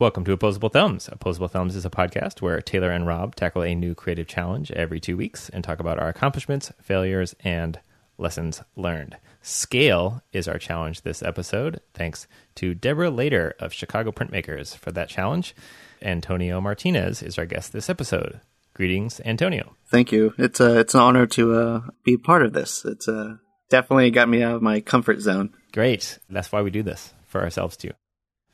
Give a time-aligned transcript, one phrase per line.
[0.00, 1.10] Welcome to Opposable Thumbs.
[1.12, 4.98] Opposable Thumbs is a podcast where Taylor and Rob tackle a new creative challenge every
[4.98, 7.78] two weeks and talk about our accomplishments, failures, and
[8.16, 9.18] lessons learned.
[9.42, 11.82] Scale is our challenge this episode.
[11.92, 15.54] Thanks to Deborah Lader of Chicago Printmakers for that challenge.
[16.00, 18.40] Antonio Martinez is our guest this episode.
[18.72, 19.76] Greetings, Antonio.
[19.88, 20.32] Thank you.
[20.38, 22.86] It's a it's an honor to uh, be part of this.
[22.86, 23.36] It's uh,
[23.68, 25.52] definitely got me out of my comfort zone.
[25.74, 26.18] Great.
[26.30, 27.90] That's why we do this for ourselves too.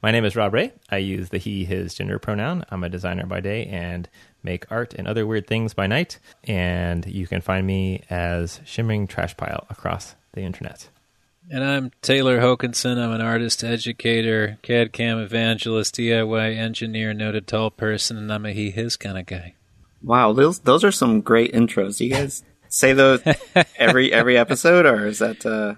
[0.03, 0.73] My name is Rob Ray.
[0.91, 2.65] I use the he, his gender pronoun.
[2.71, 4.09] I'm a designer by day and
[4.43, 6.19] make art and other weird things by night.
[6.45, 10.91] And you can find me as Shimmering Trash Pile across the internet.
[11.51, 12.99] And I'm Taylor Hokanson.
[12.99, 18.53] I'm an artist, educator, CAD CAM evangelist, DIY engineer, noted tall person, and I'm a
[18.53, 19.55] he, his kind of guy.
[20.03, 22.01] Wow, those those are some great intros.
[22.01, 23.23] You guys say those
[23.77, 25.47] every every episode, or is that?
[25.47, 25.77] Uh...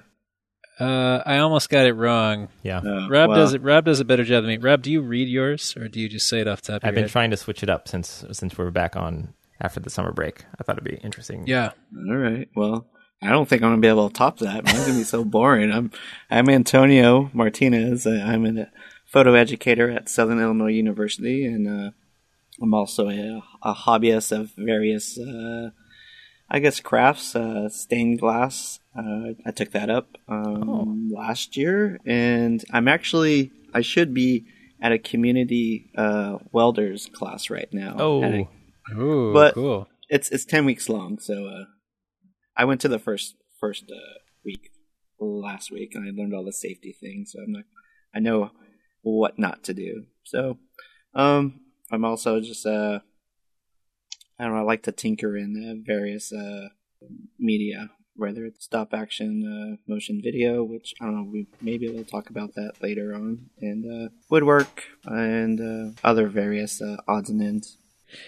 [0.81, 2.49] Uh, I almost got it wrong.
[2.63, 3.63] Yeah, Uh, Rob well, does it.
[3.63, 4.57] Rob does a better job than me.
[4.59, 6.89] Rob, do you read yours, or do you just say it off the top I've
[6.91, 7.11] your been head?
[7.11, 10.45] trying to switch it up since since we're back on after the summer break.
[10.59, 11.45] I thought it'd be interesting.
[11.47, 11.73] yeah,
[12.09, 12.49] All right.
[12.55, 12.87] Well,
[13.21, 14.65] I don't think I'm gonna be able to top that.
[14.65, 15.73] Mine's gonna be so boring.
[15.73, 15.91] I'm
[16.31, 18.07] I'm Antonio Martinez.
[18.07, 18.69] Uh, I'm a
[19.05, 21.91] photo educator at Southern Illinois University, and uh,
[22.63, 25.71] I'm also a, a hobbyist of various, uh,
[26.51, 27.37] I guess, crafts.
[27.37, 28.81] Uh, stained glass.
[28.97, 34.47] Uh, I took that up um, last year, and I'm actually I should be
[34.81, 37.97] at a community uh, welders class right now.
[37.99, 38.49] Oh, a-
[38.99, 39.89] ooh, But- cool.
[40.09, 41.19] it's it's ten weeks long.
[41.19, 41.65] So uh,
[42.57, 44.71] I went to the first first uh, week
[45.21, 47.33] last week, and I learned all the safety things.
[47.33, 47.65] So I'm not,
[48.15, 48.51] I know
[49.03, 50.05] what not to do.
[50.25, 50.59] So
[51.15, 51.61] um,
[51.91, 53.01] I'm also just uh,
[54.39, 54.61] I don't know.
[54.61, 56.69] I like to tinker in uh, various uh,
[57.39, 61.31] media, whether it's stop action, uh, motion video, which I don't know.
[61.31, 66.81] We maybe we'll talk about that later on, and uh, woodwork and uh, other various
[66.81, 67.79] uh, odds and ends.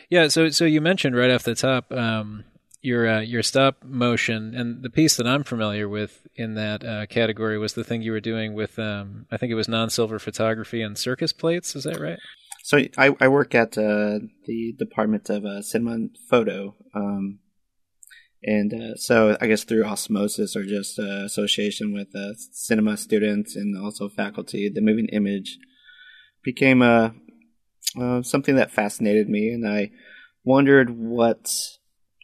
[0.09, 2.45] Yeah, so so you mentioned right off the top um,
[2.83, 7.75] your your stop motion, and the piece that I'm familiar with in that category was
[7.75, 11.33] the thing you were doing with um, I think it was non-silver photography and circus
[11.33, 11.77] plates.
[11.77, 12.19] Is that right?
[12.71, 17.41] So I, I work at uh, the Department of uh, Cinema and Photo, um,
[18.45, 23.57] and uh, so I guess through osmosis or just uh, association with uh, cinema students
[23.57, 25.59] and also faculty, the moving image
[26.45, 27.11] became uh,
[28.01, 29.91] uh, something that fascinated me, and I
[30.45, 31.53] wondered what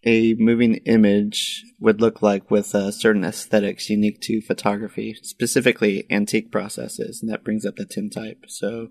[0.04, 7.20] a moving image would look like with certain aesthetics unique to photography, specifically antique processes,
[7.20, 8.44] and that brings up the tintype.
[8.46, 8.90] So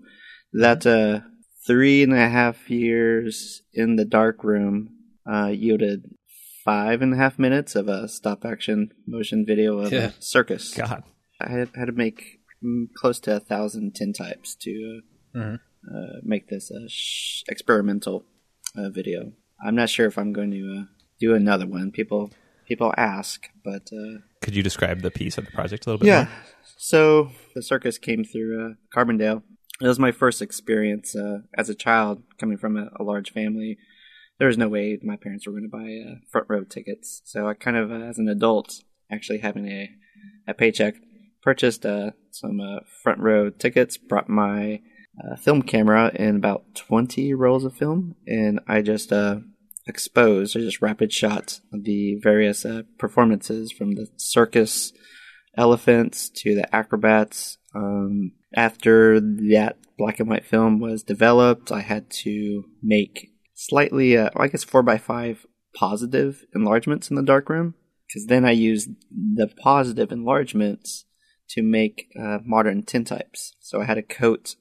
[0.52, 0.84] that
[1.66, 4.90] three and a half years in the dark room
[5.30, 6.04] uh, yielded
[6.64, 10.06] five and a half minutes of a stop action motion video of Yeah.
[10.08, 10.74] a circus.
[10.74, 11.02] God.
[11.40, 15.00] I had, had to make mm, close to a thousand tintypes to
[15.34, 15.54] uh, Mhm.
[15.94, 18.24] uh, make this uh, sh- experimental
[18.76, 19.32] uh, video.
[19.64, 20.84] I'm not sure if I'm going to uh,
[21.20, 21.90] do another one.
[21.92, 22.30] People
[22.66, 26.08] people ask, but uh, Could you describe the piece of the project a little bit
[26.08, 26.24] yeah.
[26.24, 26.32] more?
[26.78, 29.42] So the circus came through uh, Carbondale.
[29.80, 33.78] It was my first experience uh, as a child coming from a, a large family.
[34.38, 37.22] There was no way my parents were going to buy uh, front row tickets.
[37.24, 38.74] So I kind of, uh, as an adult,
[39.10, 39.90] actually having a,
[40.48, 40.94] a paycheck,
[41.42, 44.80] purchased uh, some uh, front row tickets, brought my
[45.22, 49.12] uh, film camera and about 20 rolls of film, and I just
[49.86, 52.66] exposed, or just rapid shot the various
[52.98, 54.92] performances from the circus
[55.56, 57.58] elephants to the acrobats.
[57.74, 64.30] Um, after that black and white film was developed, I had to make slightly, uh,
[64.36, 67.74] I guess, four by five positive enlargements in the darkroom
[68.08, 71.04] because then I used the positive enlargements
[71.50, 73.52] to make uh, modern tintypes.
[73.60, 74.56] So I had to coat.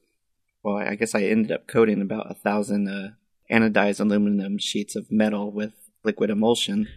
[0.63, 3.11] Well, I guess I ended up coating about a thousand uh,
[3.51, 5.73] anodized aluminum sheets of metal with
[6.03, 6.87] liquid emulsion.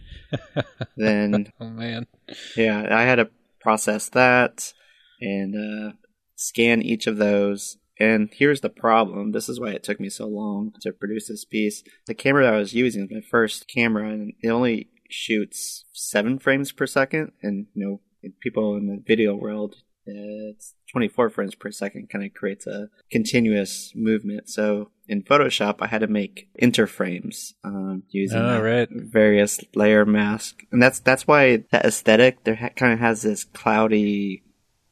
[0.97, 2.07] then Oh man,
[2.55, 3.29] yeah, I had to
[3.61, 4.73] process that
[5.21, 5.91] and uh,
[6.39, 7.77] scan each of those.
[7.99, 9.33] And here's the problem.
[9.33, 11.83] This is why it took me so long to produce this piece.
[12.07, 16.39] The camera that I was using is my first camera, and it only shoots seven
[16.39, 17.33] frames per second.
[17.43, 17.85] And you
[18.23, 19.75] know, people in the video world,
[20.05, 22.09] it's 24 frames per second.
[22.09, 24.47] Kind of creates a continuous movement.
[24.49, 28.87] So in Photoshop, I had to make interframes um, using Oh, right.
[28.89, 33.43] various layer mask, and that's that's why that aesthetic there ha- kind of has this
[33.43, 34.43] cloudy,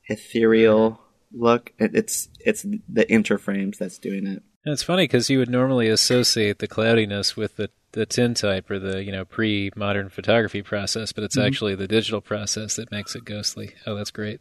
[0.09, 0.99] ethereal
[1.31, 1.73] look.
[1.79, 4.43] It, it's it's the interframes that's doing it.
[4.65, 8.79] And it's funny because you would normally associate the cloudiness with the the tintype or
[8.79, 11.45] the you know pre modern photography process, but it's Mhm.
[11.47, 13.73] actually the digital process that makes it ghostly.
[13.85, 14.39] Oh, that's great.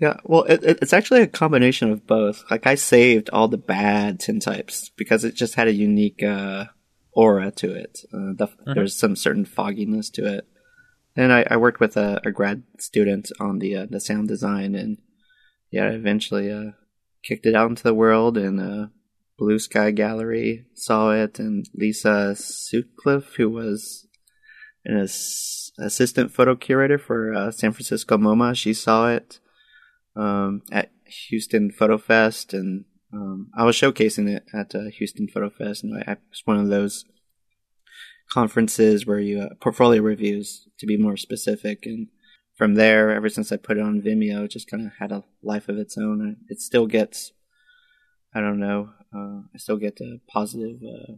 [0.00, 2.44] Yeah, well, it, it, it's actually a combination of both.
[2.50, 6.64] Like I saved all the bad tintypes because it just had a unique uh,
[7.12, 8.00] aura to it.
[8.12, 8.74] Uh, the, Mm-hmm.
[8.74, 10.48] There's some certain fogginess to it.
[11.16, 14.74] And I, I worked with a, a grad student on the uh, the sound design,
[14.74, 14.98] and
[15.74, 16.70] yeah, I eventually uh,
[17.24, 18.86] kicked it out into the world, and uh,
[19.36, 24.06] Blue Sky Gallery saw it, and Lisa Sutcliffe, who was
[24.84, 29.40] an ass- assistant photo curator for uh, San Francisco MoMA, she saw it
[30.14, 30.92] um, at
[31.28, 36.42] Houston FotoFest, and um, I was showcasing it at uh, Houston FotoFest, and I, it's
[36.44, 37.04] one of those
[38.30, 42.06] conferences where you uh, portfolio reviews to be more specific, and
[42.54, 45.24] from there, ever since I put it on Vimeo, it just kind of had a
[45.42, 46.36] life of its own.
[46.48, 47.32] It still gets,
[48.34, 51.14] I don't know, uh, I still get uh, positive uh,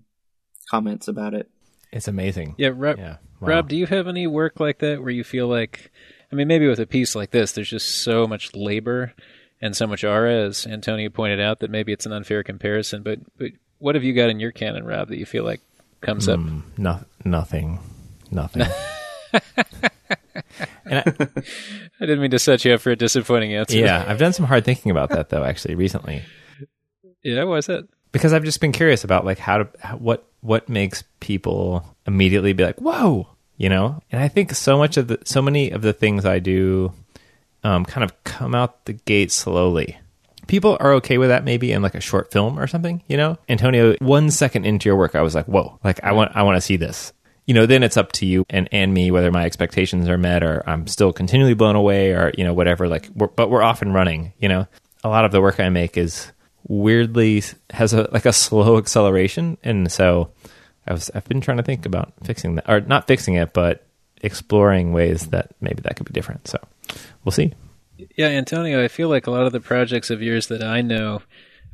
[0.71, 1.51] comments about it.
[1.93, 2.55] It's amazing.
[2.59, 3.17] Yeah, Rob, Yeah.
[3.41, 3.49] Wow.
[3.49, 5.91] Rob, do you have any work like that where you feel like,
[6.33, 9.13] I mean, maybe with a piece like this, there's just so much labor
[9.61, 13.03] and so much aura, as Antonio pointed out, that maybe it's an unfair comparison.
[13.03, 15.61] But, but what have you got in your canon, Rob, that you feel like
[16.01, 16.41] comes up?
[16.41, 17.79] Mm, no, nothing.
[18.31, 18.67] Nothing.
[20.87, 21.03] and I,
[22.01, 23.77] I didn't mean to set you up for a disappointing answer.
[23.77, 25.45] yeah, I've done some hard thinking about that though.
[25.45, 26.23] Actually, recently,
[27.23, 27.89] yeah, was it?
[28.17, 32.55] because I've just been curious about like how to how, what what makes people immediately
[32.55, 33.29] be like, "Whoa,"
[33.59, 34.01] you know.
[34.11, 36.93] And I think so much of the so many of the things I do
[37.63, 39.99] um, kind of come out the gate slowly.
[40.47, 43.37] People are okay with that maybe in like a short film or something, you know.
[43.49, 46.57] Antonio, one second into your work, I was like, "Whoa!" Like I want I want
[46.57, 47.13] to see this.
[47.47, 50.43] You know, then it's up to you and and me whether my expectations are met
[50.43, 52.89] or I'm still continually blown away or you know whatever.
[52.89, 54.33] Like, we're, but we're off and running.
[54.39, 54.67] You know,
[55.05, 56.33] a lot of the work I make is
[56.69, 60.31] weirdly has a like a slow acceleration and so
[60.87, 63.87] I was I've been trying to think about fixing that or not fixing it but
[64.23, 66.59] exploring ways that maybe that could be different so
[67.25, 67.53] we'll see
[68.17, 71.23] Yeah, Antonio, I feel like a lot of the projects of yours that I know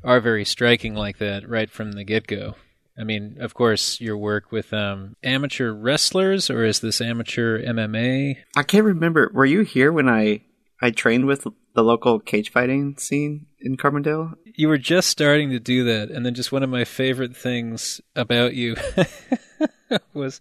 [0.04, 2.56] are very striking like that right from the get go.
[2.98, 8.36] I mean, of course, your work with um, amateur wrestlers, or is this amateur MMA?
[8.56, 9.30] I can't remember.
[9.32, 10.42] Were you here when I
[10.80, 14.34] I trained with the local cage fighting scene in Carbondale?
[14.54, 18.00] You were just starting to do that, and then just one of my favorite things
[18.14, 18.76] about you
[20.14, 20.40] was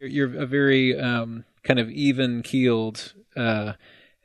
[0.00, 3.72] you're a very um, kind of even keeled, uh,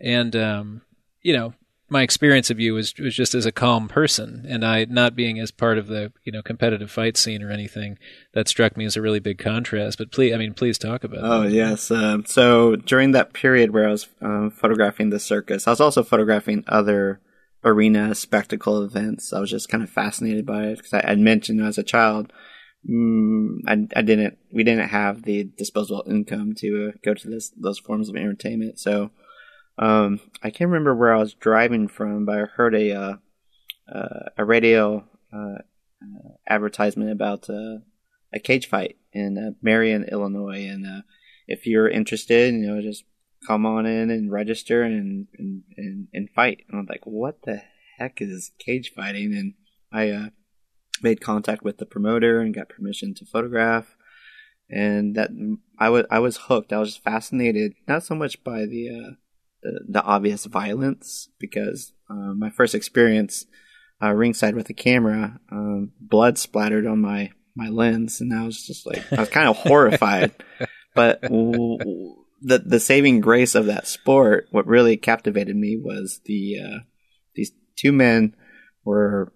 [0.02, 0.82] and um,
[1.22, 1.54] you know,
[1.90, 5.40] my experience of you was was just as a calm person, and I not being
[5.40, 7.98] as part of the you know competitive fight scene or anything
[8.34, 9.98] that struck me as a really big contrast.
[9.98, 11.24] But please, I mean, please talk about.
[11.24, 11.52] Oh it.
[11.52, 11.92] yes.
[11.92, 16.04] Um, so during that period where I was um, photographing the circus, I was also
[16.04, 17.20] photographing other
[17.64, 19.34] arena spectacle events.
[19.34, 22.32] I was just kind of fascinated by it because I had mentioned as a child,
[22.90, 27.52] mm, I, I didn't, we didn't have the disposable income to uh, go to this
[27.58, 28.80] those forms of entertainment.
[28.80, 29.12] So
[29.80, 33.14] um, I can't remember where I was driving from, but I heard a uh,
[33.92, 35.60] uh, a radio uh,
[36.48, 37.78] advertisement about uh,
[38.34, 41.04] a cage fight in uh, Marion, Illinois, and
[41.48, 43.06] if you're interested, you know, just
[43.48, 46.66] come on in and register and and, and, and fight.
[46.70, 47.62] And I'm like, what the
[47.98, 49.34] heck is cage fighting?
[49.34, 49.54] And
[49.94, 50.32] I
[51.02, 53.96] made contact with the promoter and got permission to photograph.
[54.70, 55.30] And that
[55.80, 56.74] I was I was hooked.
[56.74, 59.12] I was just fascinated, not so much by the uh,
[59.62, 63.46] the, the obvious violence, because uh, my first experience
[64.02, 68.66] uh, ringside with a camera, um, blood splattered on my my lens, and I was
[68.66, 70.32] just like I was kind of horrified.
[70.96, 76.22] But w- w- the the saving grace of that sport, what really captivated me was
[76.26, 76.80] the uh,
[77.36, 78.36] these two men
[78.86, 79.32] were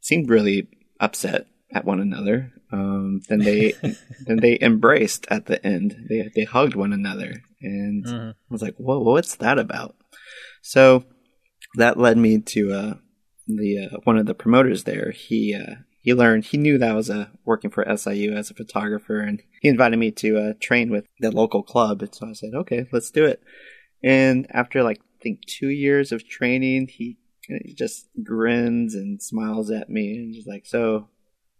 [0.00, 0.68] seemed really
[1.00, 2.52] upset at one another.
[2.70, 3.72] Um, then they
[4.26, 6.06] then they embraced at the end.
[6.08, 8.30] They they hugged one another, and Mhm.
[8.30, 9.96] I was like, "Whoa, what's that about?"
[10.62, 11.04] So
[11.76, 12.94] that led me to uh,
[13.46, 15.10] the uh, one of the promoters there.
[15.10, 18.54] He uh, he learned he knew that I was uh, working for SIU as a
[18.54, 22.02] photographer, and he invited me to uh, train with the local club.
[22.02, 23.42] And so I said, "Okay, let's do it."
[24.02, 27.16] And after like I think two years of training, he
[27.76, 31.08] just grins and smiles at me and just like, "So,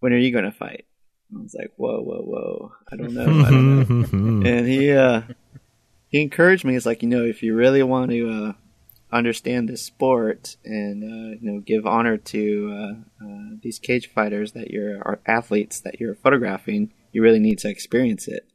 [0.00, 0.86] when are you going to fight?"
[1.34, 2.72] I was like, "Whoa, whoa, whoa!
[2.90, 3.40] I don't know.
[3.44, 5.22] I don't know." and he uh
[6.12, 6.74] he encouraged me.
[6.74, 8.52] He's like, you know, if you really want to uh,
[9.10, 14.52] understand this sport and uh, you know give honor to uh, uh, these cage fighters
[14.52, 18.46] that you're athletes that you're photographing, you really need to experience it.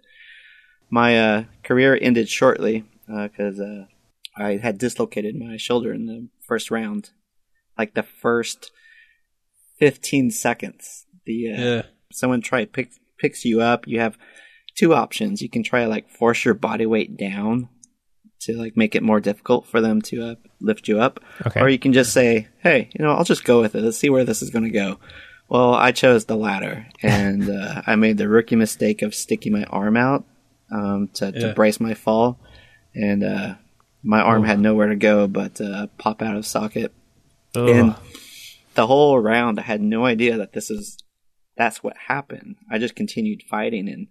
[0.89, 3.85] My uh, career ended shortly because uh,
[4.37, 7.09] I had dislocated my shoulder in the first round,
[7.75, 8.71] like the first
[9.79, 11.07] fifteen seconds.
[11.25, 11.81] The uh, Yeah.
[12.13, 14.15] someone try pick, picks you up, you have
[14.77, 15.41] two options.
[15.41, 17.69] You can try to like force your body weight down
[18.41, 21.59] to like make it more difficult for them to uh, lift you up, Okay.
[21.59, 23.81] or you can just say, "Hey, you know, I'll just go with it.
[23.83, 24.99] Let's see where this is going to go."
[25.49, 29.63] Well, I chose the latter, and uh, I made the rookie mistake of sticking my
[29.65, 30.25] arm out
[30.71, 31.47] um, to, Yeah.
[31.49, 32.39] to brace my fall,
[32.93, 33.55] and uh,
[34.03, 36.93] my arm had nowhere to go but uh, pop out of socket.
[37.55, 37.69] Ugh.
[37.69, 37.95] And
[38.75, 40.97] the whole round, I had no idea that this is
[41.57, 42.57] that's what happened.
[42.69, 44.07] I just continued fighting and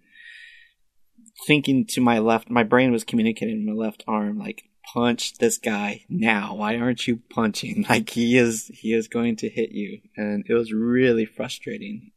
[1.45, 2.49] thinking to my left.
[2.49, 4.63] My brain was communicating to my left arm, like,
[4.93, 6.55] punch this guy now.
[6.55, 7.85] Why aren't you punching?
[7.89, 12.11] Like he is, he is going to hit you, and it was really frustrating.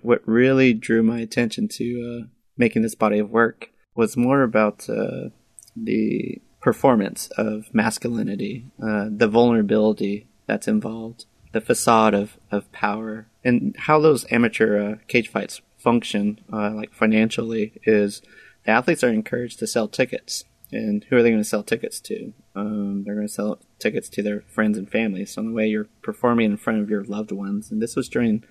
[0.00, 4.88] What really drew my attention to uh, making this body of work was more about
[4.88, 5.30] uh,
[5.76, 13.74] the performance of masculinity, uh, the vulnerability that's involved, the facade of, of power, and
[13.78, 18.22] how those amateur uh, cage fights function, uh, like financially, is
[18.64, 20.44] the athletes are encouraged to sell tickets.
[20.70, 22.32] And who are they going to sell tickets to?
[22.56, 25.26] Um, they're going to sell tickets to their friends and family.
[25.26, 27.70] So in a way, you're performing in front of your loved ones.
[27.70, 28.44] And this was during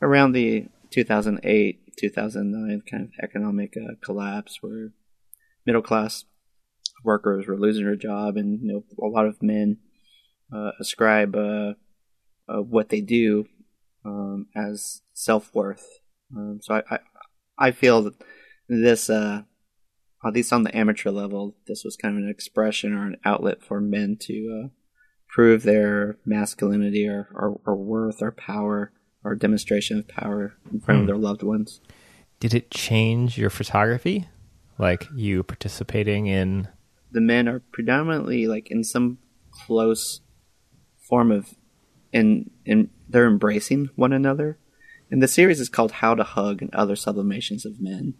[0.00, 4.92] around the 2008, 2009 kind of economic uh, collapse, where
[5.66, 6.24] middle class
[7.04, 9.78] workers were losing their job, and you know a lot of men
[10.52, 11.74] uh, ascribe uh,
[12.48, 13.46] uh, what they do
[14.04, 16.00] um, as self worth.
[16.36, 16.98] Um, so I, I
[17.58, 18.14] I feel that
[18.68, 19.42] this, uh,
[20.24, 23.62] at least on the amateur level, this was kind of an expression or an outlet
[23.62, 24.68] for men to uh,
[25.28, 28.92] prove their masculinity or, or, or worth or power
[29.24, 31.06] or demonstration of power in front of Hmm.
[31.08, 31.80] their loved ones.
[32.38, 34.26] Did it change your photography?
[34.78, 36.68] Like you participating in?
[37.12, 39.18] the men are predominantly like in some
[39.66, 40.20] close
[41.08, 41.54] form of
[42.12, 44.58] in in they're embracing one another.
[45.10, 48.14] And the series is called How to Hug and Other Sublimations of Men.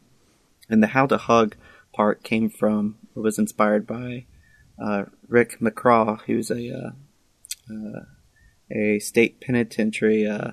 [0.69, 1.57] And the How to Hug
[1.93, 4.27] part came from it was inspired by
[4.83, 6.91] uh, Rick McCraw, who's a uh,
[7.71, 8.05] uh,
[8.71, 10.53] a state penitentiary uh,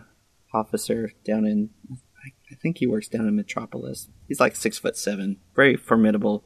[0.53, 4.09] officer down in I, I think he works down in Metropolis.
[4.27, 6.43] He's like six foot seven, very formidable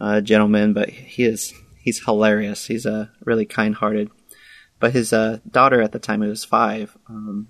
[0.00, 2.66] uh, gentleman, but he is he's hilarious.
[2.66, 4.10] He's uh, really kind hearted.
[4.78, 7.48] But his uh, daughter at the time, he was five, um,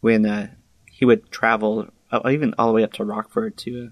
[0.00, 0.48] when uh,
[0.94, 3.90] he would travel uh, even all the way up to Rockford to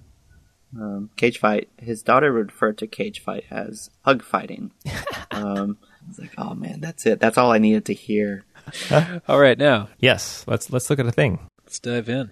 [0.77, 1.69] a um, cage fight.
[1.79, 4.71] His daughter would refer to cage fight as hug fighting.
[5.33, 7.19] um, I was like, oh man, that's it.
[7.19, 8.45] That's all I needed to hear.
[9.27, 10.45] All right, now Yes.
[10.47, 11.41] Let's let's look at a thing.
[11.65, 12.31] let's dive in.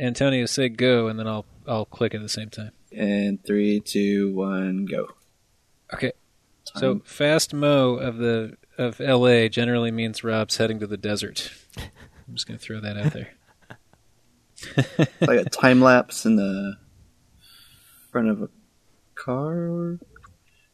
[0.00, 2.72] Antonio, say go, and then I'll I'll click at the same time.
[2.96, 5.08] And three, two, one, go.
[5.94, 6.12] Okay.
[6.76, 9.48] So fast mo of the of L.A.
[9.48, 11.50] generally means Rob's heading to the desert.
[11.78, 13.28] I'm just gonna throw that out there.
[15.20, 16.74] Like a time lapse in the
[18.12, 18.48] front of a
[19.14, 19.98] car,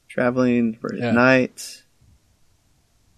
[0.09, 1.09] traveling for Yeah.
[1.09, 1.83] at night.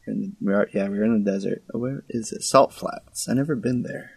[0.06, 1.62] In the, we are, yeah, we were in the desert.
[1.74, 2.42] Oh, where is it?
[2.42, 3.28] Salt Flats.
[3.28, 4.10] I never been there.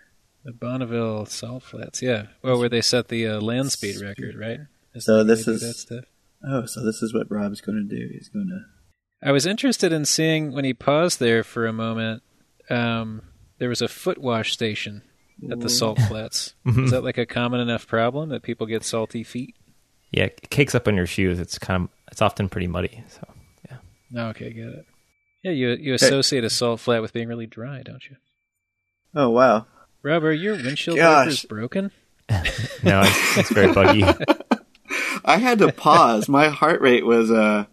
[0.44, 2.28] The Bonneville Salt Flats, yeah.
[2.44, 4.60] Well, where they set the uh, land speed record, right?
[4.96, 6.06] Is So this is- that stuff.
[6.44, 8.10] Oh, so this is what Rob's going to do.
[8.12, 9.28] He's going to.
[9.28, 12.24] I was interested in seeing when he paused there for a moment.
[12.72, 13.22] Um,
[13.60, 15.04] there was a foot wash station
[15.52, 16.56] at the Salt Flats.
[16.66, 16.84] Mhm.
[16.86, 19.54] Is that like a common enough problem that people get salty feet?
[20.12, 21.40] Yeah, it cakes up on your shoes.
[21.40, 23.04] It's kind of it's often pretty muddy.
[23.08, 23.28] So
[24.10, 24.86] No, okay, get it.
[25.44, 28.16] Yeah, you you associate a salt flat with being really dry, don't you?
[29.14, 29.68] Oh wow!
[30.04, 31.26] Rob, are your windshield Gosh.
[31.26, 31.92] wipers broken?
[32.30, 34.04] no, it's, it's very buggy.
[35.26, 36.28] I had to pause.
[36.28, 37.66] My heart rate was uh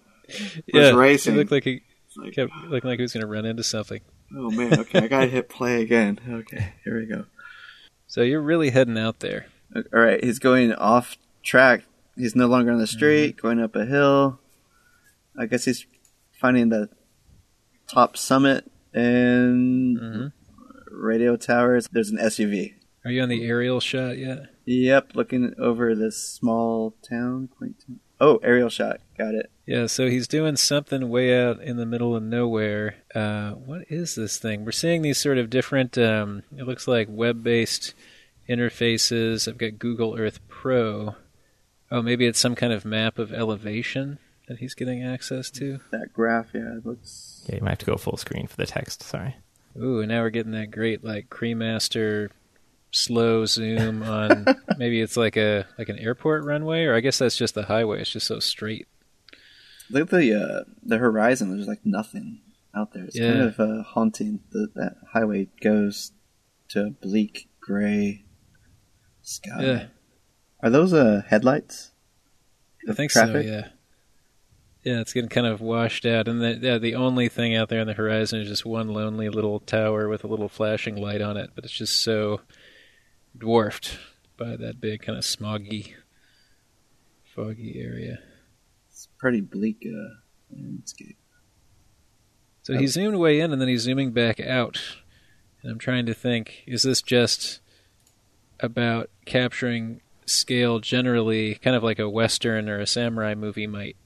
[0.66, 1.34] yeah, racing.
[1.34, 1.82] It looked like he
[2.16, 4.00] like, kept looking like he was going to run into something.
[4.36, 4.78] oh man.
[4.80, 6.18] Okay, I gotta hit play again.
[6.28, 7.24] Okay, here we go.
[8.06, 9.46] So you're really heading out there.
[9.74, 11.84] All right, he's going off track.
[12.16, 14.40] He's no longer on the street, going up a hill.
[15.38, 15.86] I guess he's
[16.32, 16.90] finding the
[17.86, 20.26] top summit and hmm
[20.98, 21.88] radio towers.
[21.90, 22.74] There's an SUV.
[23.04, 24.46] Are you on the aerial shot yet?
[24.66, 27.48] Yep, looking over this small town.
[28.20, 29.00] Oh, aerial shot.
[29.16, 29.50] Got it.
[29.64, 32.96] Yeah, so he's doing something way out in the middle of nowhere.
[33.14, 34.64] Uh, what is this thing?
[34.64, 37.94] We're seeing these sort of different, um, it looks like web based
[38.48, 39.46] interfaces.
[39.46, 41.14] I've got Google Earth Pro.
[41.90, 45.80] Oh, maybe it's some kind of map of elevation that he's getting access to.
[45.92, 47.44] That graph, yeah, it looks.
[47.48, 49.02] Yeah, you might have to go full screen for the text.
[49.02, 49.36] Sorry.
[49.76, 52.30] Ooh, and now we're getting that great like Cremaster
[52.90, 54.46] slow zoom on
[54.78, 58.00] maybe it's like a like an airport runway or I guess that's just the highway.
[58.00, 58.86] It's just so straight.
[59.90, 61.50] Look at the uh, the horizon.
[61.54, 62.40] There's like nothing.
[62.74, 63.04] out there.
[63.04, 63.32] It's Yeah.
[63.32, 64.40] kind of uh, haunting.
[64.50, 66.12] The, that highway goes
[66.68, 68.24] to a bleak gray
[69.22, 69.62] sky.
[69.64, 69.86] Yeah.
[70.62, 71.92] Are those uh, headlights?
[72.88, 73.46] I think traffic?
[73.46, 73.52] so.
[73.52, 73.68] Yeah.
[74.88, 77.82] Yeah, it's getting kind of washed out, and the yeah, the only thing out there
[77.82, 81.36] on the horizon is just one lonely little tower with a little flashing light on
[81.36, 82.40] it, but it's just so
[83.36, 83.98] dwarfed
[84.38, 85.92] by that big kind of smoggy,
[87.22, 88.20] foggy area.
[88.88, 90.14] It's pretty bleak uh,
[90.56, 91.18] landscape.
[92.62, 94.80] So he zoomed way in, and then he's zooming back out,
[95.60, 97.60] and I'm trying to think: is this just
[98.58, 103.96] about capturing scale generally, kind of like a western or a samurai movie might?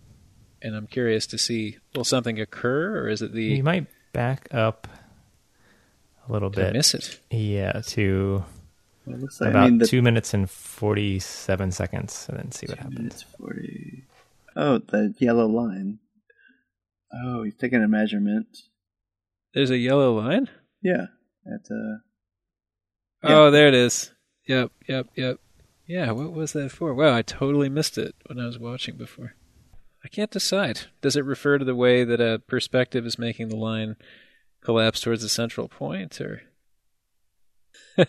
[0.64, 4.46] And I'm curious to see will something occur, or is it the You might back
[4.54, 4.86] up
[6.28, 6.72] a little Did I bit.
[6.74, 7.18] miss it?
[7.30, 8.44] Yeah, to
[9.04, 12.52] Well, it looks like, about I mean, the two minutes and forty-seven seconds, and then
[12.52, 12.96] see what happens.
[12.98, 14.04] minutes 40.
[14.54, 15.98] Oh, the yellow line.
[17.12, 18.46] Oh, he's taking a measurement.
[19.54, 20.48] There's a yellow line.
[20.80, 21.06] Yeah.
[21.46, 21.98] At, uh,
[23.24, 23.36] Yeah.
[23.38, 24.12] Oh, there it is.
[24.46, 25.38] Yep, yep, yep.
[25.86, 26.94] Yeah, what was that for?
[26.94, 29.34] Wow, I totally missed it when I was watching before.
[30.04, 30.82] I can't decide.
[31.00, 33.96] Does it refer to the way that a perspective is making the line
[34.60, 36.42] collapse towards a central point, or
[37.98, 38.06] or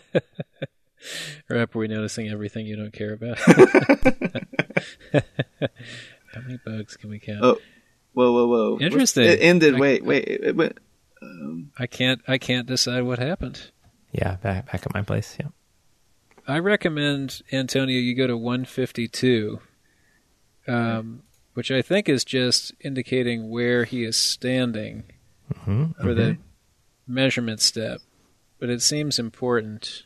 [1.50, 3.38] are we noticing everything you don't care about?
[6.32, 7.42] How many bugs can we count?
[7.44, 7.58] oh,
[8.12, 8.78] whoa, whoa, whoa.
[8.80, 9.24] Interesting.
[9.24, 9.76] It ended.
[9.76, 10.24] I- wait, wait.
[10.24, 10.78] It, it went.
[11.22, 12.20] Um, I can't.
[12.26, 13.70] I can't decide what happened.
[14.12, 15.36] Yeah, back back at my place.
[15.38, 15.48] Yeah.
[16.46, 19.60] I recommend Antonio you go to 152,
[20.68, 21.22] um,
[21.54, 25.04] which I think is just indicating where he is standing
[25.64, 26.38] hmm for the
[27.06, 28.00] measurement step.
[28.58, 30.04] But it seems important.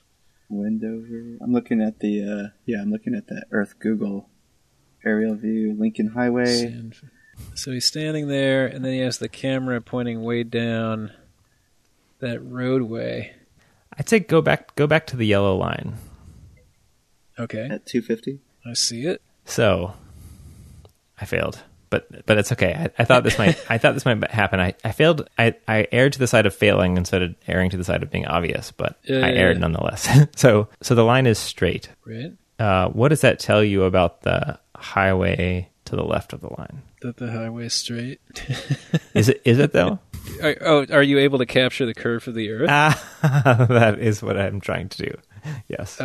[0.49, 1.37] Wendover.
[1.40, 2.23] I'm looking at the.
[2.23, 4.28] Uh, yeah, I'm looking at the Earth Google
[5.05, 5.75] aerial view.
[5.78, 6.83] Lincoln Highway.
[7.55, 11.12] So he's standing there, and then he has the camera pointing way down
[12.18, 13.33] that roadway.
[13.96, 15.96] I'd say go back go back to the yellow line.
[17.38, 18.40] Okay, At 250.
[18.66, 19.22] I see it.
[19.44, 19.94] So
[21.20, 21.61] I failed.
[21.90, 22.74] But but it's okay.
[22.74, 24.61] I, I thought this might I thought this might happen.
[24.61, 27.76] I, I failed I, I erred to the side of failing instead of erring to
[27.78, 29.61] the side of being obvious, but Yeah, I yeah, erred yeah.
[29.62, 30.09] nonetheless.
[30.37, 31.88] so so the line is straight.
[32.04, 36.52] Right, Uh, what does that tell you about the highway to the left of the
[36.59, 36.83] line?
[37.00, 38.20] that the highway's straight.
[39.14, 39.98] Is it is it though?
[40.42, 42.68] Are, oh, are you able to capture the curve of the Earth?
[42.70, 45.14] ah, that is what I'm trying to do.
[45.68, 45.96] Yes.
[46.00, 46.04] Oh,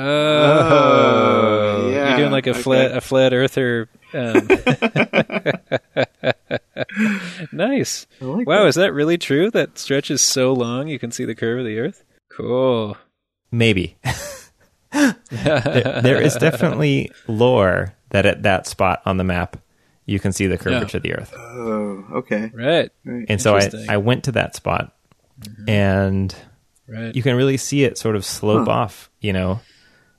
[1.83, 2.61] Oh, yeah, You're doing like a okay.
[2.61, 3.89] flat a flat earther.
[4.13, 4.47] Um,
[7.51, 8.07] nice.
[8.19, 8.67] Like Wow, that.
[8.67, 9.49] is that really true?
[9.51, 12.03] That stretch is so long you can see the curve of the Earth.
[12.29, 12.97] Cool.
[13.51, 13.97] Maybe.
[14.91, 19.57] there, there is definitely lore that at that spot on the map
[20.05, 21.31] you can see the curvature of the earth.
[21.33, 22.51] Oh, okay.
[22.53, 22.91] Right.
[23.05, 23.25] Right.
[23.29, 24.95] And so I, I went to that spot
[25.67, 26.35] and
[26.85, 27.15] Right.
[27.15, 28.73] you can really see it sort of slope Huh.
[28.73, 29.61] off, you know,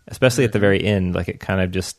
[0.08, 1.14] especially at the very end.
[1.14, 1.98] Like it kind of just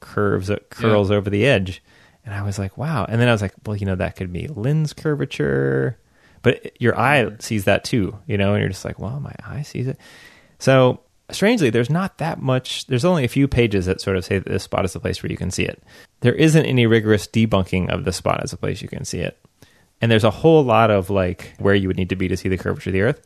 [0.00, 1.82] curves, curls over the edge.
[2.24, 3.04] And I was like, wow.
[3.08, 5.98] And then I was like, well, you know, that could be lens curvature.
[6.42, 9.62] But your eye sees that too, you know, and you're just like, well, my eye
[9.62, 9.98] sees it.
[10.58, 12.86] So strangely, there's not that much.
[12.86, 15.22] There's only a few pages that sort of say that this spot is the place
[15.22, 15.82] where you can see it.
[16.20, 19.38] There isn't any rigorous debunking of the spot as a place you can see it.
[20.00, 22.48] And there's a whole lot of like where you would need to be to see
[22.48, 23.20] the curvature of the Earth.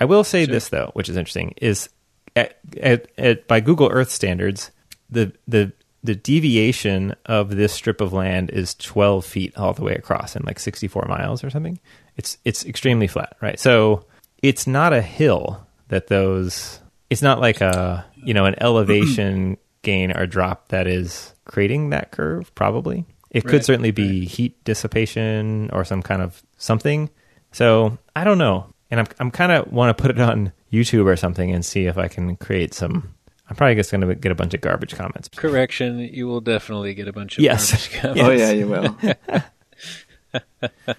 [0.00, 0.52] I will say Sure.
[0.54, 1.88] this though, which is interesting, is
[2.34, 4.70] at, at, at by Google Earth standards,
[5.08, 5.72] the the
[6.06, 10.44] the deviation of this strip of land is 12 feet all the way across and
[10.44, 11.78] like 64 miles or something.
[12.16, 13.60] It's it's extremely flat, right?
[13.60, 14.06] So
[14.42, 16.80] it's not a hill that those.
[17.10, 22.10] It's not like a you know an elevation gain or drop that is creating that
[22.10, 22.54] curve.
[22.54, 27.10] Probably it could certainly be heat dissipation or some kind of something.
[27.52, 31.06] So I don't know, and I'm I'm kind of want to put it on YouTube
[31.06, 33.14] or something and see if I can create some.
[33.48, 35.28] I'm probably just going to get a bunch of garbage comments.
[35.28, 37.70] Correction, you will definitely get a bunch of Yes.
[37.70, 38.22] garbage comments.
[38.22, 38.96] Oh yeah, you will.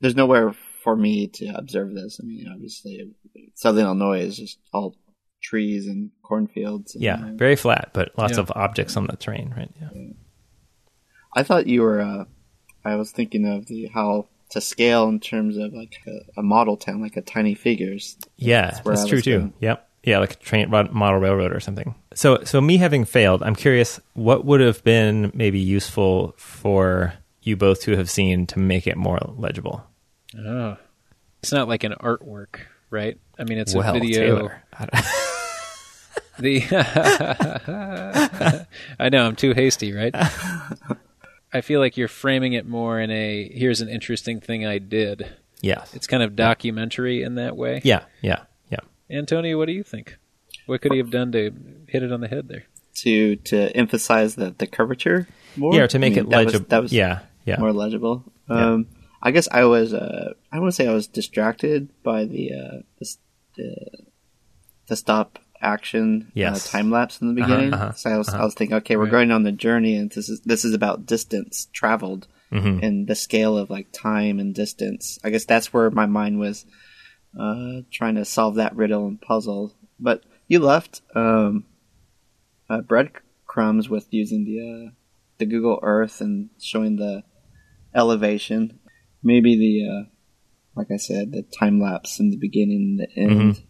[0.00, 2.20] There's nowhere for me to observe this.
[2.22, 3.10] I mean, obviously,
[3.54, 4.96] Southern Illinois is just all
[5.42, 6.94] trees and cornfields.
[6.94, 8.40] And, Yeah, very flat, but lots Yeah.
[8.40, 9.70] of objects on the terrain, right?
[9.80, 9.88] Yeah.
[11.34, 12.00] I thought you were.
[12.00, 12.24] Uh,
[12.84, 16.76] I was thinking of the how to scale in terms of like a, a model
[16.76, 18.16] town, like a tiny figures.
[18.36, 19.38] Yeah, That's that's true too.
[19.38, 19.52] going.
[19.60, 19.89] Yep.
[20.02, 21.94] Yeah, like a train model railroad or something.
[22.14, 27.56] So, so me having failed, I'm curious what would have been maybe useful for you
[27.56, 29.84] both to have seen to make it more legible.
[30.38, 30.76] Oh.
[31.42, 32.60] It's not like an artwork,
[32.90, 33.18] right?
[33.38, 34.50] I mean, it's well, a video.
[36.40, 36.62] The
[38.98, 40.14] I know I'm too hasty, right?
[41.52, 45.28] I feel like you're framing it more in a here's an interesting thing I did.
[45.60, 45.92] Yes.
[45.94, 47.82] It's kind of documentary in that way.
[47.84, 48.44] yeah, yeah.
[49.10, 50.16] Antonio, what do you think?
[50.66, 51.50] What could he have done to
[51.88, 52.64] hit it on the head there?
[53.02, 55.74] To to emphasize the the curvature more.
[55.74, 56.66] Yeah, to make I mean, it legible.
[56.68, 57.58] That was, yeah, yeah.
[57.58, 58.24] more legible.
[58.48, 58.72] Yeah.
[58.72, 58.86] Um,
[59.22, 59.92] I guess I was.
[59.94, 63.16] Uh, I want to say I was distracted by the uh, the,
[63.56, 63.76] the,
[64.88, 66.66] the stop action Yes.
[66.68, 67.74] uh, time lapse in the Uh-huh, beginning.
[67.74, 68.38] uh-huh, so I was uh-huh.
[68.42, 69.10] I was thinking, okay, we're Right.
[69.12, 72.82] going on the journey, and this is this is about distance traveled Mhm.
[72.82, 75.18] and the scale of like time and distance.
[75.22, 76.66] I guess that's where my mind was
[77.38, 79.74] uh, trying to solve that riddle and puzzle.
[79.98, 81.64] But you left um,
[82.68, 84.90] uh, breadcrumbs with using the uh,
[85.38, 87.22] the Google Earth and showing the
[87.94, 88.78] elevation.
[89.22, 90.10] Maybe the uh,
[90.74, 93.54] like I said, the time lapse in the beginning and the end.
[93.54, 93.64] Mm-hmm.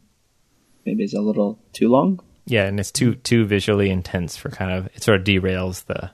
[0.86, 2.20] Maybe is a little too long.
[2.46, 6.10] Yeah, and it's too too visually intense for kind of it sort of derails the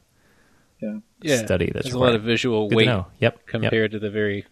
[0.80, 0.98] Yeah.
[1.22, 3.06] Yeah, study that's there's a lot of visual Good weight know.
[3.20, 3.38] Yep.
[3.38, 3.46] yep.
[3.46, 4.44] compared to the very.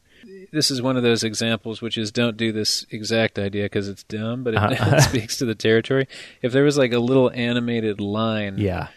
[0.53, 4.03] This is one of those examples which is don't do this exact idea because it's
[4.05, 4.97] dumb, but it, Uh-huh.
[4.97, 6.07] it speaks to the territory.
[6.43, 8.89] If there was like a little animated line Yeah.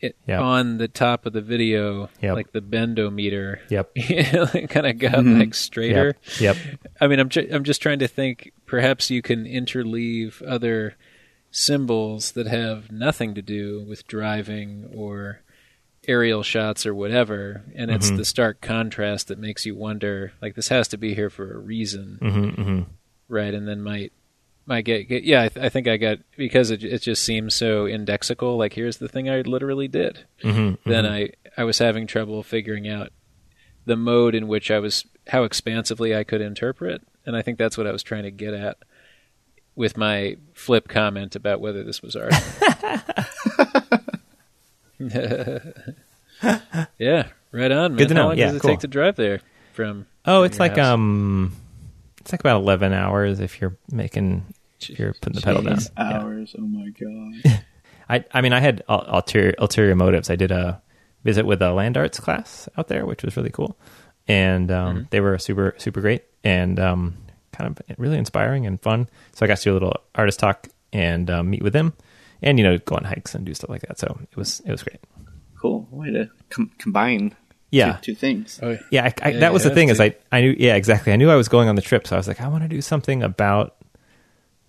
[0.00, 0.40] it, Yeah.
[0.40, 2.34] on the top of the video, Yep.
[2.34, 3.90] like the bendometer, Yep.
[3.94, 5.38] it kind of got Mhm.
[5.40, 6.16] like straighter.
[6.40, 6.56] Yep.
[7.00, 8.52] I mean, I'm ju- I'm just trying to think.
[8.66, 10.94] Perhaps you can interleave other
[11.50, 15.40] symbols that have nothing to do with driving or
[16.10, 18.16] aerial shots or whatever, and it's Mhm.
[18.16, 20.32] the stark contrast that makes you wonder.
[20.42, 22.80] Like this has to be here for a reason, hmm hmm
[23.28, 23.54] right?
[23.54, 24.12] And then might
[24.66, 25.42] might get, get yeah.
[25.42, 28.58] I, th- I think I got because it it just seems so indexical.
[28.58, 30.24] Like here's the thing I literally did.
[30.42, 33.10] hmm Then I I was having trouble figuring out
[33.86, 37.78] the mode in which I was how expansively I could interpret, and I think that's
[37.78, 38.76] what I was trying to get at
[39.76, 42.34] with my flip comment about whether this was art.
[46.98, 47.96] yeah, right on, man.
[47.96, 48.26] Good to How know.
[48.28, 48.70] long Yeah, does it cool.
[48.70, 49.40] take to drive there
[49.72, 50.06] from?
[50.24, 50.86] Oh, from it's like house?
[50.86, 51.56] um,
[52.20, 54.44] it's like about eleven hours if you're making
[54.80, 55.76] if you're putting the pedal down.
[55.76, 56.18] Jeez, Yeah.
[56.20, 56.54] hours.
[56.58, 57.62] Oh my god.
[58.08, 60.30] I I mean I had ulterior ulterior motives.
[60.30, 60.82] I did a
[61.24, 63.78] visit with a land arts class out there, which was really cool,
[64.28, 65.10] and um, Mhm.
[65.10, 67.16] they were super super great and um,
[67.52, 69.08] kind of really inspiring and fun.
[69.32, 71.92] So I got to do a little artist talk and um, meet with them,
[72.42, 73.98] and you know go on hikes and do stuff like that.
[73.98, 75.00] So it was it was great.
[75.60, 77.36] Cool way to com- combine
[77.70, 78.58] Yeah, two, two things.
[78.62, 80.14] Oh, Yeah, I, I, Yeah, that was you the thing have is to.
[80.32, 82.18] I I knew yeah exactly I knew I was going on the trip so I
[82.18, 83.76] was like I want to do something about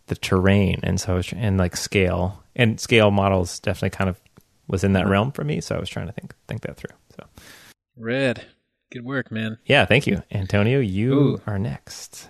[0.07, 4.19] the terrain and so I was, and like scale and scale models definitely kind of
[4.67, 5.11] was in that uh-huh.
[5.11, 7.25] realm for me so I was trying to think think that through so
[7.95, 8.45] red.
[8.91, 9.57] Good work, man.
[9.65, 11.41] yeah thank you Antonio you Ooh.
[11.47, 12.27] are next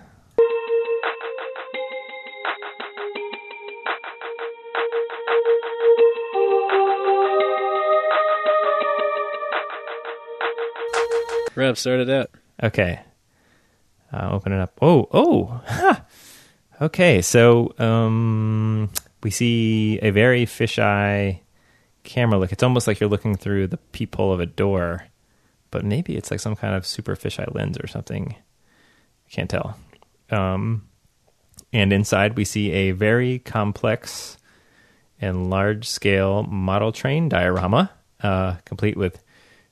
[11.55, 12.29] Rev, start it out.
[12.63, 13.01] okay
[14.13, 15.61] uh, open it up oh oh
[16.81, 18.89] okay so um
[19.23, 21.39] we see a very fisheye
[22.03, 25.05] camera look it's almost like you're looking through the peephole of a door
[25.71, 28.35] but maybe it's like some kind of super fisheye lens or something.
[29.25, 29.77] I can't tell.
[30.29, 30.87] Um,
[31.73, 34.37] and inside we see a very complex
[35.19, 39.23] and large scale model train diorama, uh, complete with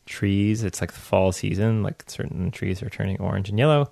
[0.10, 0.64] trees.
[0.64, 3.92] It's like the fall season, like certain trees are turning orange and yellow.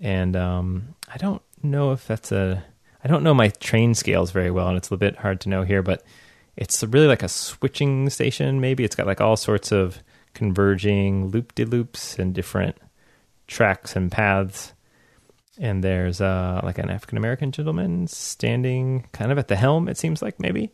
[0.00, 2.62] And um, I don't know if that's a.
[3.02, 5.50] I don't know my train scales very well, and it's a little bit hard to
[5.50, 6.02] know here, but
[6.56, 8.60] it's really like a switching station.
[8.60, 12.76] Maybe it's got like all sorts of converging loop de loops and different
[13.46, 14.72] tracks and paths.
[15.58, 19.88] And there's uh, like an African American gentleman standing kind of at the helm.
[19.88, 20.70] It seems like maybe,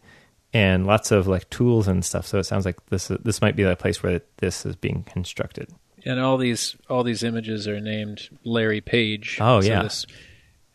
[0.52, 2.26] and lots of like tools and stuff.
[2.26, 5.68] So it sounds like this this might be the place where this is being constructed.
[6.04, 9.38] And all these all these images are named Larry Page.
[9.40, 9.82] Oh, So yeah.
[9.82, 10.06] this-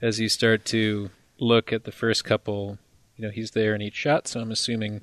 [0.02, 1.10] as you start to
[1.40, 2.78] look at the first couple,
[3.16, 5.02] you know, he's there in each shot, so I'm assuming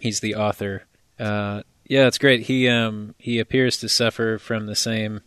[0.00, 0.84] he's the author.
[1.18, 2.42] Uh, yeah, it's great.
[2.42, 5.20] He um he appears to suffer from the same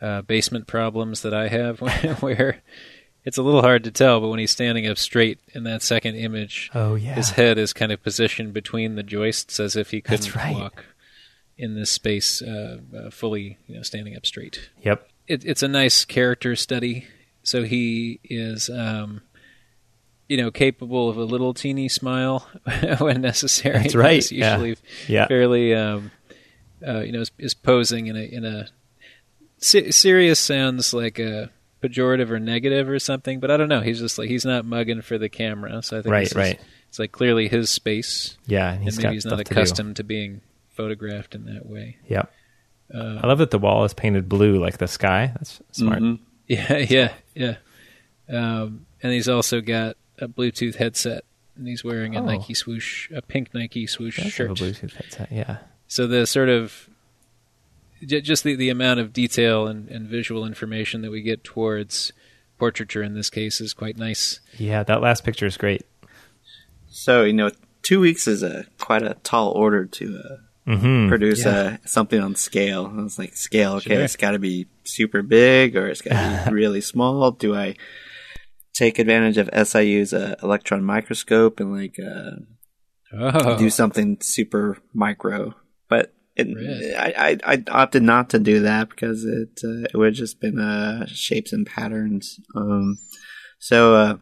[0.00, 1.80] uh, basement problems that I have,
[2.20, 2.62] where
[3.24, 6.16] it's a little hard to tell, but when he's standing up straight in that second
[6.16, 10.00] image, Oh yeah, his head is kind of positioned between the joists as if he
[10.00, 10.54] couldn't right.
[10.54, 10.84] walk
[11.56, 14.70] in this space uh, uh, fully, you know, standing up straight.
[14.82, 15.08] yep.
[15.26, 17.06] It, it's a nice character study.
[17.42, 19.22] So he is, um,
[20.28, 22.46] you know, capable of a little teeny smile
[22.98, 23.78] when necessary.
[23.78, 24.76] That's right, He's usually
[25.08, 26.10] Yeah, fairly, um,
[26.86, 28.68] uh, you know, is, is posing in a in a
[29.58, 31.50] se- serious sounds like a
[31.88, 33.80] pejorative or negative or something, but I don't know.
[33.80, 36.36] He's just like he's not mugging for the camera, so I think right, this is-
[36.36, 36.60] right.
[36.88, 39.96] it's like clearly his space, Yeah, and he's and maybe he's not stuff to accustomed
[39.96, 41.96] to, being photographed in that way.
[42.08, 42.32] Yep.
[42.92, 45.32] Uh, I love that the wall is painted blue like the sky.
[45.34, 46.00] That's smart.
[46.02, 46.18] Mhm.
[46.48, 47.12] yeah, yeah.
[47.34, 47.56] Yeah.
[48.28, 51.24] Um, and he's also got a Bluetooth headset,
[51.56, 52.26] and he's wearing a Oh.
[52.26, 54.50] Nike swoosh, a pink Nike swoosh Does shirt.
[54.50, 55.30] a Bluetooth headset.
[55.32, 55.58] Yeah.
[55.88, 56.88] So the sort of
[58.04, 62.12] just the, the amount of detail and, and visual information that we get towards
[62.58, 64.40] portraiture in this case is quite nice.
[64.58, 65.82] Yeah, that last picture is great.
[66.88, 67.50] So you know,
[67.82, 70.36] two weeks is a quite a tall order to uh,
[70.66, 71.08] Mm-hmm.
[71.10, 71.50] produce Yeah.
[71.50, 72.86] uh, something on scale.
[72.86, 74.00] I was like, scale, okay, Sure.
[74.02, 77.32] it's got to be super big or it's got to be really small.
[77.32, 77.76] Do I
[78.72, 82.30] take advantage of SIU's uh, electron microscope and like uh,
[83.12, 85.54] Oh, do something super micro?
[85.90, 90.06] But it, I, I I opted not to do that because it uh, it would
[90.06, 92.40] have just been uh, shapes and patterns.
[92.56, 92.98] Um,
[93.58, 94.16] so uh,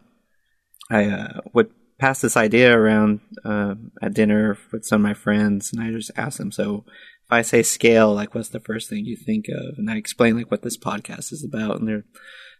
[0.91, 5.71] I uh, would pass this idea around um at dinner with some of my friends,
[5.73, 9.05] and I just asked them, "So, if I say scale, like, what's the first thing
[9.05, 12.03] you think of?" And I explain like what this podcast is about, and there,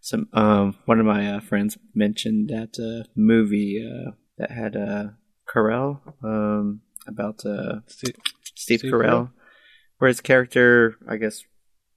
[0.02, 5.10] some um, one of my uh, friends mentioned that uh, movie uh, that had uh,
[5.48, 8.16] Carell um, about uh, Steve-
[8.56, 9.32] Steve, Steve Carell, Carell?
[9.98, 11.44] Where his character, I guess,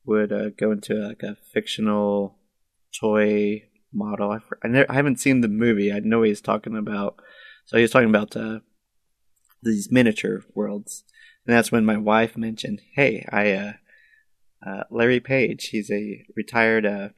[0.04, 2.38] would uh, go into like a fictional
[2.98, 4.30] toy model.
[4.30, 5.92] I, I, never, I haven't seen the movie.
[5.92, 7.20] I know what he's talking about.
[7.64, 8.60] So he was talking about uh,
[9.62, 11.04] these miniature worlds,
[11.46, 13.72] and that's when my wife mentioned, "Hey, I uh,
[14.64, 15.66] uh, Larry Page.
[15.66, 17.08] He's a retired uh,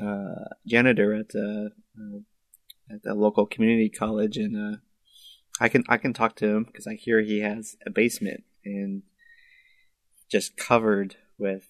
[0.00, 2.20] uh, janitor at uh, uh,
[2.90, 4.78] at the local community college, and
[5.60, 9.02] I can I can talk to him because I hear he has a basement and
[10.30, 11.64] just covered with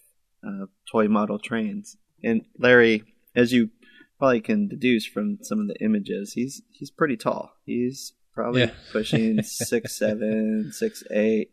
[0.46, 1.96] uh, toy model trains.
[2.22, 3.02] And Larry,
[3.34, 3.70] as you
[4.18, 7.52] probably can deduce from some of the images, he's he's pretty tall.
[7.66, 8.70] He's probably Yeah.
[8.92, 11.50] pushing six seven, six eight.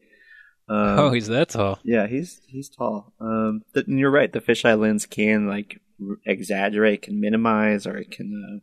[0.69, 1.79] Um, oh, he's that tall.
[1.83, 3.13] yeah, he's he's tall.
[3.19, 4.31] Um, th- and you're right.
[4.31, 8.59] The fisheye lens can like r- exaggerate, can minimize, or it can uh,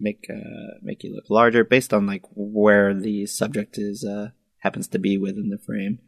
[0.00, 4.88] make uh, make you look larger based on like where the subject is uh, happens
[4.88, 6.00] to be within the frame.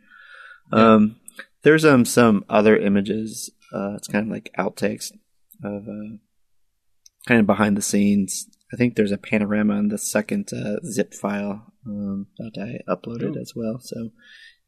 [0.73, 0.95] Yeah.
[1.63, 3.51] There's um some other images.
[3.73, 5.13] Uh, it's kind of like outtakes
[5.63, 6.17] of uh,
[7.27, 8.49] kind of behind the scenes.
[8.73, 13.37] I think there's a panorama on the second uh, zip file um, that I uploaded
[13.37, 13.41] Ooh.
[13.41, 14.11] as well, so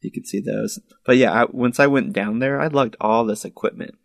[0.00, 0.78] you could see those.
[1.04, 3.96] But yeah, I, once I went down there, I lugged all this equipment.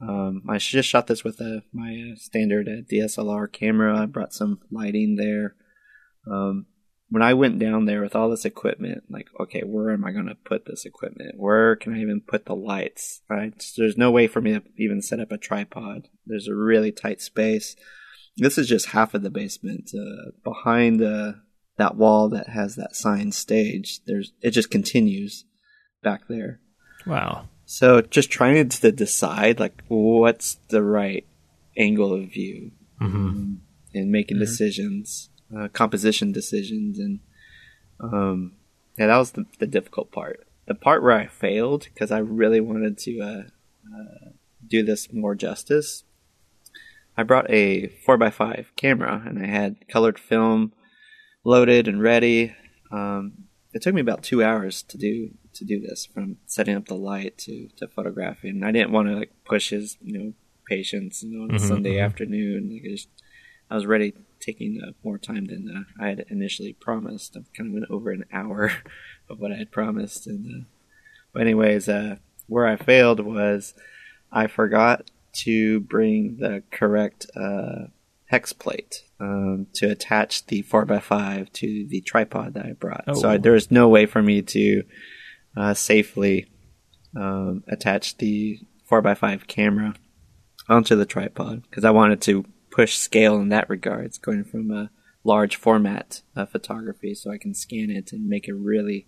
[0.00, 3.98] Um, I just shot this with a, my uh, standard uh, DSLR camera.
[3.98, 5.54] I brought some lighting there.
[6.30, 6.66] Um,
[7.08, 10.26] when I went down there with all this equipment, like, okay, where am I going
[10.26, 11.34] to put this equipment?
[11.36, 13.22] Where can I even put the lights?
[13.28, 13.54] Right?
[13.76, 16.08] There's no way for me to even set up a tripod.
[16.26, 17.76] There's a really tight space.
[18.36, 19.90] This is just half of the basement.
[19.94, 21.32] Uh, behind uh,
[21.78, 25.44] that wall that has that sign stage, there's it just continues
[26.02, 26.60] back there.
[27.06, 27.48] Wow.
[27.64, 31.26] So just trying to decide like what's the right
[31.78, 33.56] angle of view Mm-hmm.
[33.92, 37.20] and making decisions, uh, composition decisions, and
[38.00, 38.52] um,
[38.98, 40.46] yeah, that was the, the difficult part.
[40.66, 43.42] The part where I failed because I really wanted to uh,
[43.96, 44.30] uh,
[44.66, 46.04] do this more justice.
[47.16, 50.72] I brought a four x five camera and I had colored film
[51.44, 52.54] loaded and ready.
[52.90, 56.86] Um, it took me about two hours to do to do this, from setting up
[56.86, 58.50] the light to to photographing.
[58.50, 60.32] And I didn't want to like push his you know
[60.68, 62.04] patience you know, on a Mhm, Sunday mhm.
[62.04, 62.70] afternoon.
[62.72, 63.08] Like, I, just,
[63.70, 67.36] I was ready, taking uh, more time than uh, I had initially promised.
[67.36, 68.72] I kind of went over an hour
[69.28, 70.26] of what I had promised.
[70.26, 70.64] And uh,
[71.32, 73.74] but anyways, uh, where I failed was
[74.32, 75.10] I forgot
[75.44, 77.86] to bring the correct uh,
[78.26, 83.04] hex plate um, to attach the 4x5 to the tripod that I brought.
[83.16, 83.38] So I, Oh.
[83.38, 84.82] there was no way for me to
[85.56, 86.46] uh, safely
[87.14, 88.58] um, attach the
[88.90, 89.94] 4x5 camera
[90.68, 92.44] onto the tripod because I wanted to
[92.76, 94.04] push scale in that regard.
[94.04, 94.90] It's going from a
[95.24, 96.20] large format
[96.52, 99.06] photography so I can scan it and make a really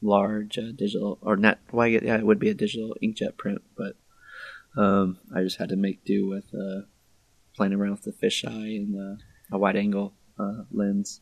[0.00, 1.58] large uh, digital or not.
[1.72, 1.86] Why?
[1.86, 3.96] yeah, it would be a digital inkjet print, but
[4.76, 6.82] um, I just had to make do with uh,
[7.56, 9.16] playing around with the fisheye and uh,
[9.50, 11.20] a wide angle uh, lens.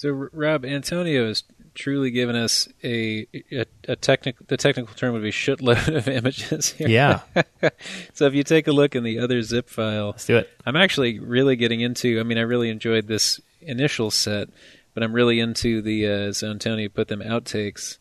[0.00, 1.42] So, Rob Antonio has
[1.74, 4.46] truly given us a a, a technical.
[4.48, 6.88] The technical term would be shitload of images here.
[6.88, 7.20] Yeah.
[8.14, 10.48] so, if you take a look in the other zip file, Let's do it.
[10.64, 12.18] I'm actually really getting into.
[12.18, 14.48] I mean, I really enjoyed this initial set,
[14.94, 17.98] but I'm really into the uh, so Antonio put them outtakes.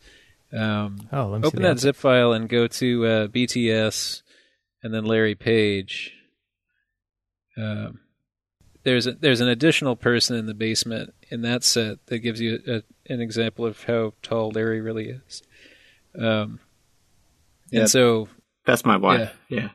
[0.53, 4.21] Um, Oh, let me open that zip file and go to uh, BTS
[4.83, 6.13] and then Larry Page.
[7.57, 7.99] Um,
[8.89, 12.59] there's a, there's an additional person in the basement in that set that gives you
[12.67, 12.81] a,
[13.13, 15.43] an example of how tall Larry really is.
[16.17, 16.59] Um,
[17.69, 17.81] Yeah.
[17.81, 18.29] and so
[18.65, 19.37] That's my wife.
[19.47, 19.69] Yeah.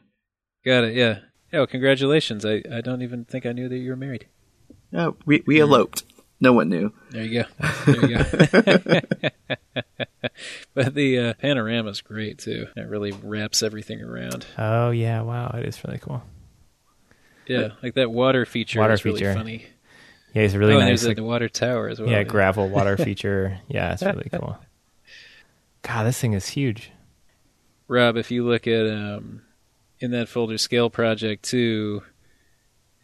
[0.64, 1.20] got it, yeah.
[1.52, 2.44] Oh, congratulations!
[2.44, 4.26] I, I don't even think I knew that you were married.
[4.90, 6.02] No, we we eloped.
[6.40, 6.92] No one knew.
[7.10, 7.48] There you go.
[7.86, 9.00] There you go.
[10.74, 12.66] but the uh, is great too.
[12.76, 14.46] It really wraps everything around.
[14.58, 16.24] Oh yeah, wow, it is really cool.
[17.46, 18.80] Yeah, like that water feature.
[18.80, 19.34] Water is really feature.
[19.34, 19.66] funny.
[20.32, 20.88] Yeah, it's really oh, nice.
[20.88, 22.10] there's like, the water tower as well.
[22.10, 23.60] yeah, gravel water feature.
[23.68, 24.58] Yeah, it's really cool.
[25.82, 26.90] God, this thing is huge.
[27.86, 29.42] Rob, if you look at um,
[30.00, 32.02] in that folder scale project too,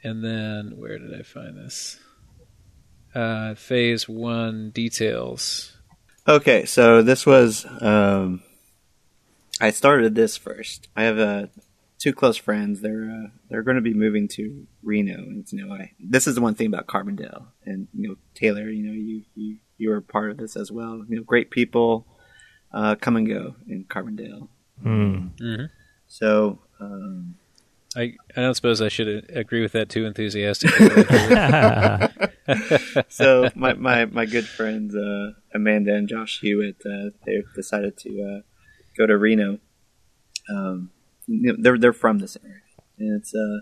[0.03, 2.01] and then where did I find this?
[3.15, 5.77] Uh, phase one details.
[6.27, 8.43] Okay, so this was um,
[9.61, 10.89] I started this first.
[10.97, 11.47] I have uh,
[12.01, 12.81] two close friends.
[12.81, 16.35] They're uh, they're going to be moving to Reno, and you know, I this is
[16.35, 20.01] the one thing about Carbondale, and you know, Taylor, you know, you you you are
[20.01, 21.05] part of this as well.
[21.09, 22.07] You know, great people
[22.73, 24.49] uh, come and go in Carbondale.
[24.85, 25.31] Mm.
[25.39, 25.65] Mm-hmm.
[26.09, 27.37] So um,
[27.97, 30.89] I I don't suppose I should agree with that too enthusiastically.
[33.09, 38.23] so my, my, my good friends uh, Amanda and Josh Hewitt uh, they've decided to
[38.23, 38.41] uh,
[38.97, 39.59] go to Reno.
[40.49, 40.91] Um,
[41.31, 42.61] you know, they're they're from this area,
[42.99, 43.61] and it's uh,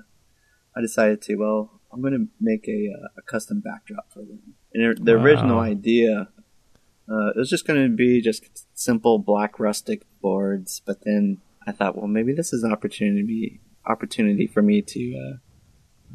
[0.76, 4.40] I decided to well I'm going to make a, uh, a custom backdrop for them.
[4.74, 5.22] And the Wow.
[5.24, 6.28] original idea
[7.10, 11.72] uh, it was just going to be just simple black rustic boards, but then I
[11.72, 15.02] thought well maybe this is an opportunity opportunity for me to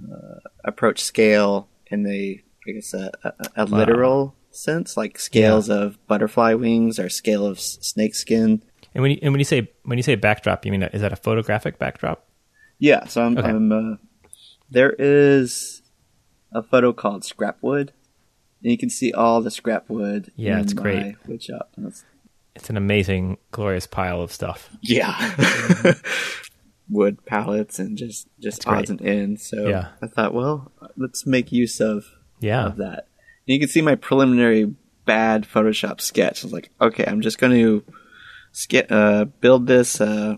[0.10, 3.78] uh, uh, approach scale in a I guess a, a, a Wow.
[3.78, 8.62] literal sense, like scales of butterfly wings or scale of s- snake skin.
[8.96, 11.14] And when you and when you say when you say backdrop, you mean is that
[11.14, 12.28] a photographic backdrop?
[12.80, 13.48] Yeah, so I'm, Okay.
[13.50, 13.96] I'm uh,
[14.70, 15.82] there is
[16.52, 17.90] a photo called Scrapwood,
[18.62, 20.32] and you can see all the scrap wood.
[20.36, 20.98] Yeah, in it's great.
[21.02, 21.72] my wood shop.
[21.76, 22.04] And it's-
[22.70, 24.70] an amazing, glorious pile of stuff.
[24.82, 25.16] Yeah,
[26.90, 29.48] wood pallets and just just odds and ends.
[29.48, 29.88] So Yeah.
[30.02, 32.06] I thought, well, let's make use of
[32.40, 33.08] Yeah, of that.
[33.48, 34.74] And you can see my preliminary
[35.06, 36.44] bad Photoshop sketch.
[36.44, 37.84] I was like, okay, I'm just going to
[38.90, 40.36] uh, build this uh,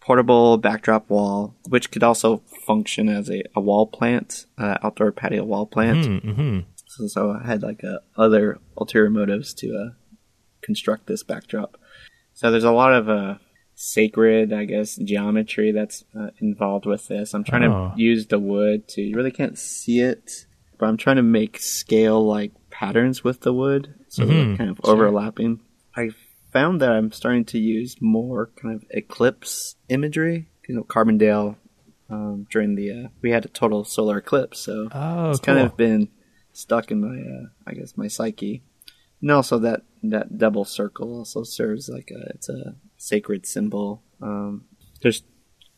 [0.00, 5.44] portable backdrop wall, which could also function as a, a wall plant, uh, outdoor patio
[5.44, 6.06] wall plant.
[6.06, 6.60] mm-hmm.
[6.86, 9.94] So, so I had like uh, other ulterior motives to uh,
[10.62, 11.76] construct this backdrop.
[12.32, 13.34] So there's a lot of uh,
[13.74, 17.34] sacred, I guess, geometry that's uh, involved with this.
[17.34, 17.92] I'm trying Oh.
[17.94, 20.46] to use the wood to you really can't see it,
[20.78, 24.70] but I'm trying to make scale like patterns with the wood, so they're Mhm, kind
[24.70, 24.94] of sure.
[24.94, 25.60] overlapping.
[25.96, 26.10] I
[26.58, 30.48] found that I'm starting to use more kind of eclipse imagery.
[30.68, 31.56] You know, Carbondale
[32.10, 35.54] um, during the uh, we had a total solar eclipse, so Oh, it's cool.
[35.54, 36.08] kind of been
[36.52, 38.62] stuck in my uh, I guess my psyche.
[39.20, 44.02] And also that that double circle also serves like a it's a sacred symbol.
[44.20, 44.64] Um,
[45.02, 45.22] there's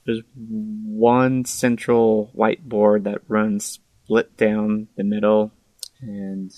[0.06, 5.52] there's one central whiteboard that runs split down the middle,
[6.00, 6.50] and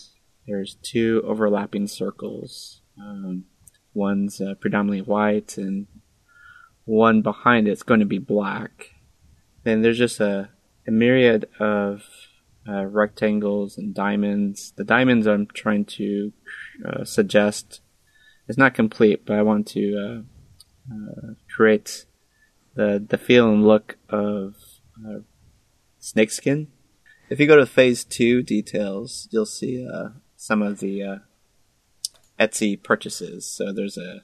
[0.47, 2.81] there's two overlapping circles.
[2.99, 3.45] Um,
[3.95, 5.87] one's uh, predominantly white, and
[6.85, 8.95] one behind it's going to be black.
[9.65, 10.51] Then there's just a,
[10.87, 12.05] a myriad of
[12.69, 14.73] uh, rectangles and diamonds.
[14.77, 16.33] The diamonds I'm trying to
[16.87, 17.81] uh, suggest
[18.49, 20.25] is not complete, but I want to
[20.91, 22.07] uh, uh, create
[22.75, 24.57] the the feel and look of
[25.07, 25.21] uh,
[25.99, 26.69] snakeskin.
[27.31, 29.89] If you go to phase two details, you'll see
[30.37, 31.21] some of the
[32.43, 33.47] Etsy purchases.
[33.47, 34.23] So there's a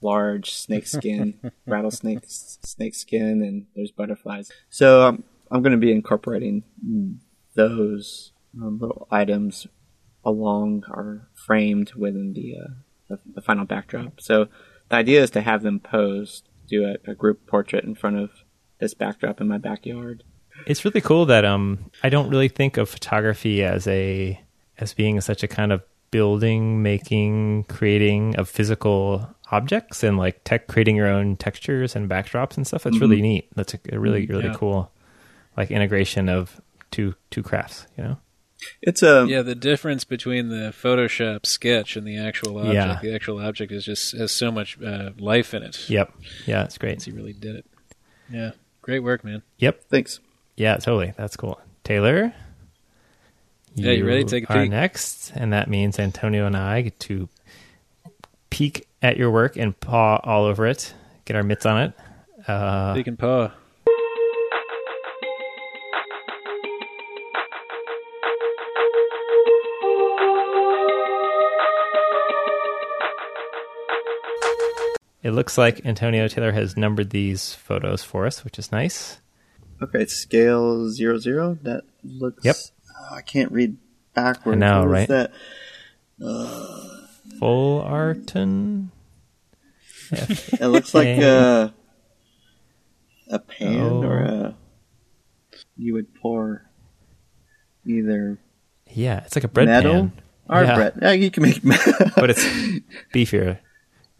[0.00, 4.50] large snakeskin, rattlesnake snakeskin, and there's butterflies.
[4.70, 6.64] So um, I'm going to be incorporating
[7.54, 9.66] those um, little items
[10.24, 12.70] along or framed within the, uh,
[13.08, 14.20] the the final backdrop.
[14.20, 14.48] So
[14.88, 18.30] the idea is to have them posed, do a, a group portrait in front of
[18.80, 20.24] this backdrop in my backyard.
[20.66, 24.40] It's really cool that um I don't really think of photography as a
[24.78, 30.66] as being such a kind of building, making, creating of physical objects and like tech
[30.68, 32.84] creating your own textures and backdrops and stuff.
[32.84, 33.22] That's really mm-hmm.
[33.22, 33.48] neat.
[33.54, 34.32] That's a, a really mm-hmm.
[34.32, 34.54] really Yeah.
[34.54, 34.92] cool
[35.56, 38.18] like integration of two two crafts, you know.
[38.82, 42.74] It's a Yeah, the difference between the Photoshop sketch and the actual object.
[42.74, 42.98] Yeah.
[43.02, 45.88] The actual object is just has so much uh, life in it.
[45.88, 46.12] Yep.
[46.46, 47.02] Yeah, it's great.
[47.02, 47.66] He really did it.
[48.30, 48.52] Yeah,
[48.82, 49.42] great work, man.
[49.58, 49.84] Yep.
[49.88, 50.20] thanks.
[50.56, 51.14] Yeah, totally.
[51.16, 51.60] That's cool.
[51.84, 52.34] Taylor,
[53.84, 54.70] Yeah, you ready to take a are peek?
[54.70, 57.28] next, and that means Antonio and I get to
[58.50, 60.92] peek at your work and paw all over it,
[61.24, 61.92] get our mitts on it.
[62.48, 63.52] Uh, Big and paw.
[75.22, 79.18] it looks like Antonio Taylor has numbered these photos for us, which is nice.
[79.82, 81.58] Okay, scale zero zero.
[81.62, 82.44] That looks.
[82.44, 82.56] Yep.
[83.00, 83.76] Oh, I can't read
[84.14, 84.56] backwards.
[84.56, 85.08] I know, What is right?
[85.08, 85.32] That
[86.22, 87.06] uh,
[87.38, 88.90] Full Arton.
[90.12, 91.72] it looks like a
[93.30, 94.02] a pan Oh.
[94.04, 94.56] or a.
[95.76, 96.68] You would pour
[97.86, 98.38] either
[98.88, 100.12] Yeah, it's like a bread metal pan.
[100.48, 100.74] or Yeah.
[100.74, 100.98] bread.
[101.00, 101.64] Yeah, you can make.
[101.64, 101.92] metal.
[102.16, 102.44] but it's
[103.14, 103.58] beefier,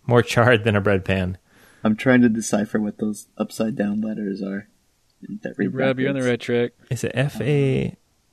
[0.06, 1.36] more charred than a bread pan.
[1.84, 4.68] I'm trying to decipher what those upside down letters are.
[5.42, 6.70] That read Rob, you're on the right track.
[6.90, 7.90] Is it F A uh,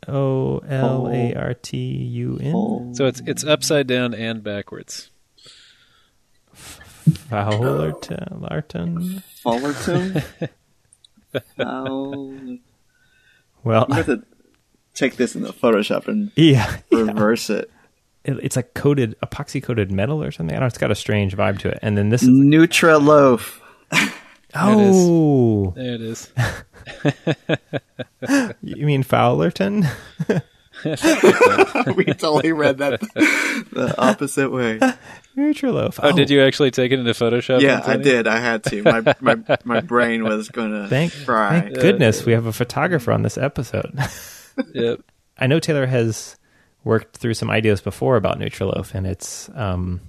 [0.07, 2.53] O L A R T U N?
[2.55, 2.91] Oh.
[2.93, 5.09] So it's it's upside down and backwards.
[7.09, 9.23] Fowlerton, Larton.
[9.41, 10.23] Fullerton.
[11.57, 12.57] Foul-
[13.63, 14.23] Well, You have to
[14.93, 16.99] take this in the Photoshop and yeah, yeah.
[16.99, 17.69] reverse it.
[18.23, 20.55] It- it's like coated, epoxy coated metal or something.
[20.55, 20.67] I don't know.
[20.67, 21.79] It's got a strange vibe to it.
[21.81, 23.59] And then this is Nutriloaf.
[24.59, 26.31] oh, There it is.
[28.61, 29.87] you mean Fowlerton?
[30.85, 34.79] we totally read that the opposite way.
[35.35, 35.99] Nutriloaf.
[36.01, 37.61] Oh, did you actually take it into Photoshop?
[37.61, 38.27] Yeah, I did.
[38.27, 38.83] I had to.
[38.83, 41.61] My my my brain was gonna Thank, fry.
[41.61, 43.97] thank goodness we have a photographer on this episode.
[44.73, 45.01] Yep.
[45.37, 46.35] I know Taylor has
[46.83, 50.01] worked through some ideas before about Nutriloaf, and it's um,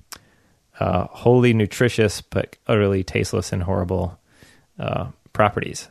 [0.80, 4.17] uh, wholly nutritious but utterly tasteless and horrible
[4.78, 5.88] uh, properties.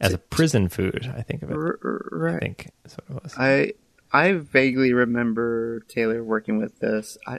[0.00, 1.54] As a prison food, I think of it.
[1.56, 2.40] R- r- I Right.
[2.40, 3.34] think is what it was.
[3.38, 3.72] I
[4.12, 7.16] I vaguely remember Taylor working with this.
[7.26, 7.38] I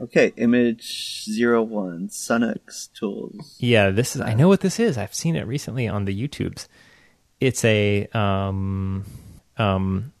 [0.00, 0.32] okay.
[0.36, 3.56] Image zero one Sunex tools.
[3.60, 4.22] Yeah, this is.
[4.22, 4.96] I know what this is.
[4.96, 6.66] I've seen it recently on the YouTubes.
[7.40, 9.04] It's a um
[9.58, 10.12] um.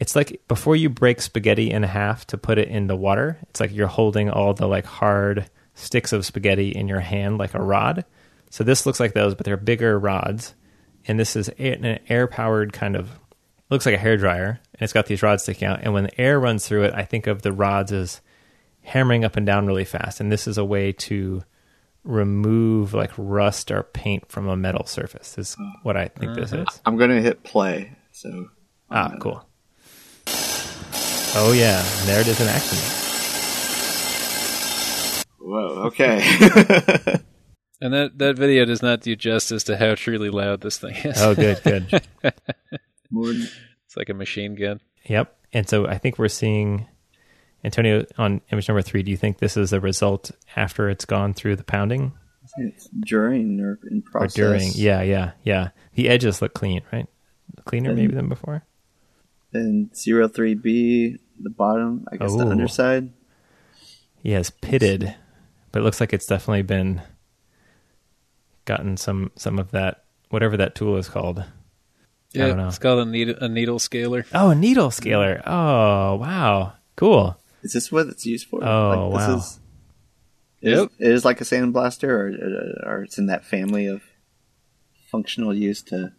[0.00, 3.38] It's like before you break spaghetti in half to put it in the water.
[3.48, 7.54] It's like you're holding all the like hard sticks of spaghetti in your hand like
[7.54, 8.04] a rod.
[8.50, 10.54] So this looks like those, but they're bigger rods.
[11.06, 13.10] And this is an air powered kind of
[13.70, 15.80] looks like a hair dryer, and it's got these rods sticking out.
[15.82, 18.20] And when the air runs through it, I think of the rods as
[18.82, 20.20] hammering up and down really fast.
[20.20, 21.42] And this is a way to
[22.04, 25.36] remove like rust or paint from a metal surface.
[25.38, 26.66] Is what I think this is.
[26.86, 27.96] I'm gonna hit play.
[28.12, 28.48] So
[28.90, 29.44] Ah, cool.
[31.36, 33.03] Oh yeah, and there it is in action.
[35.44, 35.84] Whoa.
[35.86, 37.20] Okay.
[37.80, 41.20] And that, that video does not do justice to how truly loud this thing is.
[41.20, 42.02] Oh, good, good.
[43.10, 44.80] More It's like a machine gun.
[45.04, 45.36] Yep.
[45.52, 46.86] And so I think we're seeing
[47.62, 49.02] Antonio on image number three.
[49.02, 52.12] Do you think this is a result after it's gone through the pounding
[52.56, 54.70] it's during or in or during?
[54.72, 55.70] Yeah, yeah, yeah.
[55.94, 57.06] The edges look clean, right?
[57.66, 58.64] Cleaner And- maybe than before.
[59.52, 62.06] Then zero three B the bottom.
[62.10, 63.12] I guess the underside.
[64.16, 65.14] He has pitted,
[65.74, 67.02] but it looks like it's definitely been
[68.64, 71.40] gotten some some of that whatever that tool is called.
[71.40, 71.44] I
[72.32, 72.68] Yeah, don't know.
[72.68, 74.24] it's called a needle, a needle scaler.
[74.32, 75.42] Oh, a needle scaler.
[75.46, 76.72] Oh, wow.
[76.96, 77.36] Cool.
[77.62, 78.60] Is this what it's used for?
[78.64, 79.36] Oh, this wow.
[79.36, 79.60] Is,
[80.62, 80.90] it is- Yep.
[80.98, 84.02] it is like a sandblaster, or or it's in that family of
[85.10, 86.12] functional use to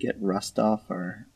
[0.00, 1.26] get rust off or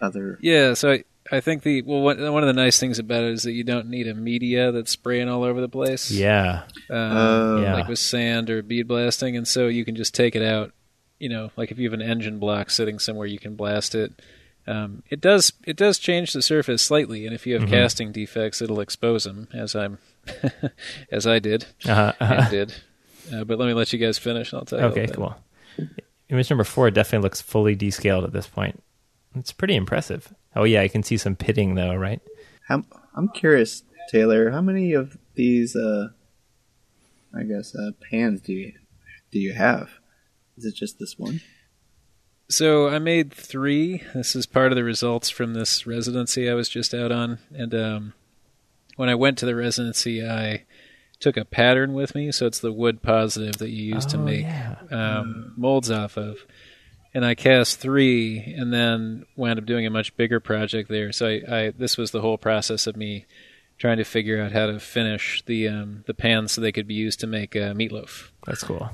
[0.00, 0.38] other.
[0.42, 3.32] Yeah, so I, I think the well one, one of the nice things about it
[3.32, 6.10] is that you don't need a media that's spraying all over the place.
[6.10, 6.62] Yeah.
[6.90, 7.62] um, Oh.
[7.62, 7.74] Yeah.
[7.74, 10.72] like with sand or bead blasting, and so you can just take it out.
[11.18, 14.12] You know, like if you have an engine block sitting somewhere, you can blast it.
[14.68, 17.70] Um, it does it does change the surface slightly, and if you have Mm-hmm.
[17.72, 19.98] casting defects, it'll expose them, as I'm
[21.10, 22.12] as I did Uh-huh.
[22.20, 22.74] and did.
[23.32, 24.52] Uh, but let me let you guys finish.
[24.52, 24.84] and I'll tell you.
[24.86, 25.34] Okay, cool.
[26.28, 28.82] Image number four definitely looks fully descaled at this point.
[29.36, 30.32] It's pretty impressive.
[30.54, 32.20] Oh yeah, I can see some pitting though, right?
[32.68, 32.84] How,
[33.14, 34.50] I'm curious, Taylor.
[34.50, 36.08] How many of these, uh,
[37.36, 38.72] I guess, uh, pans do you
[39.30, 39.90] do you have?
[40.56, 41.40] Is it just this one?
[42.48, 44.02] So I made three.
[44.14, 47.38] This is part of the results from this residency I was just out on.
[47.52, 48.12] And um,
[48.96, 50.64] when I went to the residency, I
[51.18, 52.30] took a pattern with me.
[52.30, 54.76] So it's the wood positive that you use to Oh, make yeah.
[54.92, 56.38] um, molds off of.
[57.16, 61.12] And I cast three, and then wound up doing a much bigger project there.
[61.12, 63.24] So I, I this was the whole process of me
[63.78, 66.92] trying to figure out how to finish the um, the pans so they could be
[66.94, 68.28] used to make uh, meatloaf.
[68.46, 68.90] That's cool.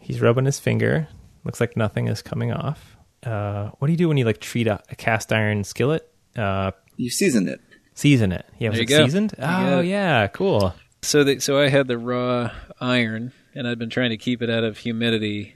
[0.00, 1.08] He's rubbing his finger.
[1.44, 2.96] Looks like nothing is coming off.
[3.22, 6.10] Uh, what do you do when you like treat a, a cast iron skillet?
[6.36, 7.60] Uh, You seasoned it.
[7.94, 8.46] season it.
[8.58, 9.04] Yeah, was it go.
[9.04, 9.34] seasoned?
[9.38, 9.86] You Oh it.
[9.86, 10.74] yeah, cool.
[11.02, 12.50] So the, so I had the raw
[12.80, 15.55] iron, and I'd been trying to keep it out of humidity,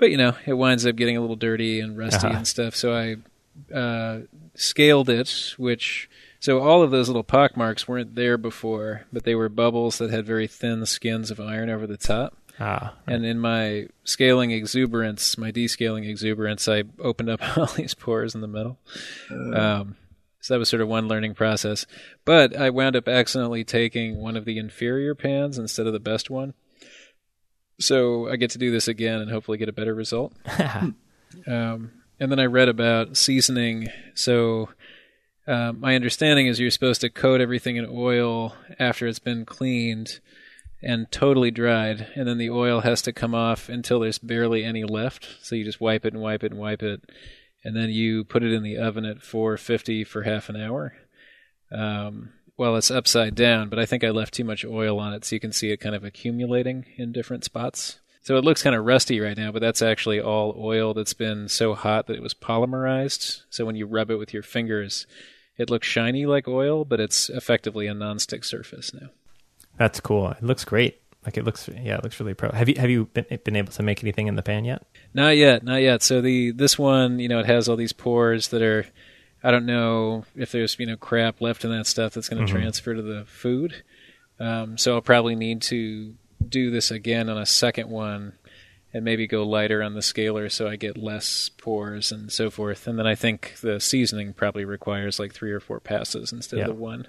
[0.00, 2.36] but you know it winds up getting a little dirty and rusty Uh-huh.
[2.38, 2.74] and stuff.
[2.74, 3.16] So I
[3.74, 4.20] uh,
[4.54, 6.08] scaled it, which
[6.40, 10.10] so all of those little pock marks weren't there before, but they were bubbles that
[10.10, 12.36] had very thin skins of iron over the top.
[12.58, 18.34] Ah, And in my scaling exuberance, my descaling exuberance, I opened up all these pores
[18.34, 18.78] in the metal.
[19.30, 19.96] Um,
[20.40, 21.86] so that was sort of one learning process.
[22.24, 26.28] But I wound up accidentally taking one of the inferior pans instead of the best
[26.30, 26.54] one.
[27.80, 30.32] So I get to do this again and hopefully get a better result.
[30.58, 30.94] um,
[32.20, 33.88] and then I read about seasoning.
[34.14, 34.68] So
[35.46, 40.20] uh, my understanding is you're supposed to coat everything in oil after it's been cleaned
[40.82, 44.84] and totally dried, and then the oil has to come off until there's barely any
[44.84, 45.28] left.
[45.42, 47.02] So you just wipe it and wipe it and wipe it,
[47.64, 50.94] and then you put it in the oven at 450 for half an hour.
[51.70, 55.24] Um, well, it's upside down, but I think I left too much oil on it,
[55.24, 58.00] so you can see it kind of accumulating in different spots.
[58.20, 61.48] So it looks kind of rusty right now, but that's actually all oil that's been
[61.48, 63.44] so hot that it was polymerized.
[63.48, 65.06] So when you rub it with your fingers,
[65.56, 69.08] it looks shiny like oil, but it's effectively a nonstick surface now.
[69.78, 70.28] That's cool.
[70.28, 71.00] It looks great.
[71.24, 72.50] Like it looks, yeah, it looks really pro.
[72.50, 74.86] Have you have you been, been able to make anything in the pan yet?
[75.14, 76.02] Not yet, not yet.
[76.02, 78.84] So the this one, you know, it has all these pores that are.
[79.42, 82.52] I don't know if there's you know crap left in that stuff that's going to
[82.52, 82.56] Mhm.
[82.56, 83.82] transfer to the food.
[84.38, 86.14] Um, so I'll probably need to
[86.46, 88.32] do this again on a second one,
[88.92, 92.86] and maybe go lighter on the scaler so I get less pores and so forth.
[92.86, 96.64] And then I think the seasoning probably requires like three or four passes instead Yeah.
[96.64, 97.06] of the one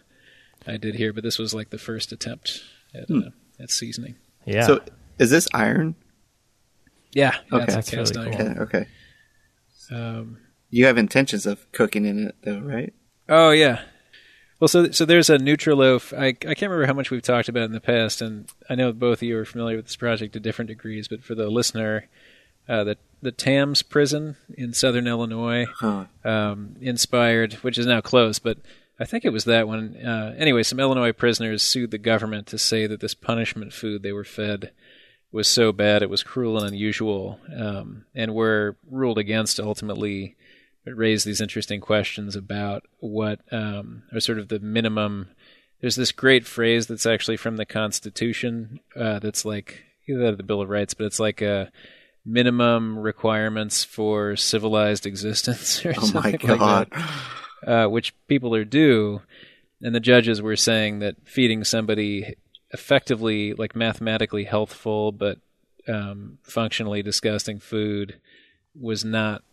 [0.67, 1.11] I did here.
[1.13, 2.61] But this was like the first attempt
[2.93, 3.19] at Hmm.
[3.19, 3.29] uh,
[3.59, 4.15] at seasoning.
[4.45, 4.67] Yeah.
[4.67, 4.82] So
[5.17, 5.95] is this iron?
[7.13, 7.63] Yeah, yeah Okay.
[7.65, 8.53] it's That's cast really iron.
[8.55, 8.63] cool.
[8.63, 8.77] Okay.
[9.91, 9.95] Okay.
[9.95, 10.38] Um,
[10.72, 12.93] You have intentions of cooking in it, though, right?
[13.30, 13.82] Oh yeah.
[14.59, 16.17] Well, so so there's a Nutriloaf.
[16.17, 18.91] I I can't remember how much we've talked about in the past, and I know
[18.93, 21.07] both of you are familiar with this project to different degrees.
[21.07, 22.07] But for the listener,
[22.69, 26.05] uh, the the Tamms prison in Southern Illinois, Huh.
[26.24, 28.57] um, inspired, which is now closed, but
[28.99, 29.95] I think it was that one.
[29.97, 34.11] Uh, anyway, some Illinois prisoners sued the government to say that this punishment food they
[34.13, 34.72] were fed
[35.32, 40.36] was so bad it was cruel and unusual, um, and were ruled against ultimately.
[40.86, 45.29] It raised these interesting questions about what um, are sort of the minimum.
[45.79, 50.61] There's this great phrase that's actually from the Constitution uh, that's like either the Bill
[50.61, 51.71] of Rights, but it's like a
[52.25, 56.88] minimum requirements for civilized existence or Oh my something like god.
[56.91, 59.21] that, uh, which people are due.
[59.84, 62.36] And the judges were saying that feeding somebody
[62.71, 65.39] effectively, like mathematically healthful but
[65.88, 68.19] um, functionally disgusting food
[68.79, 69.43] was not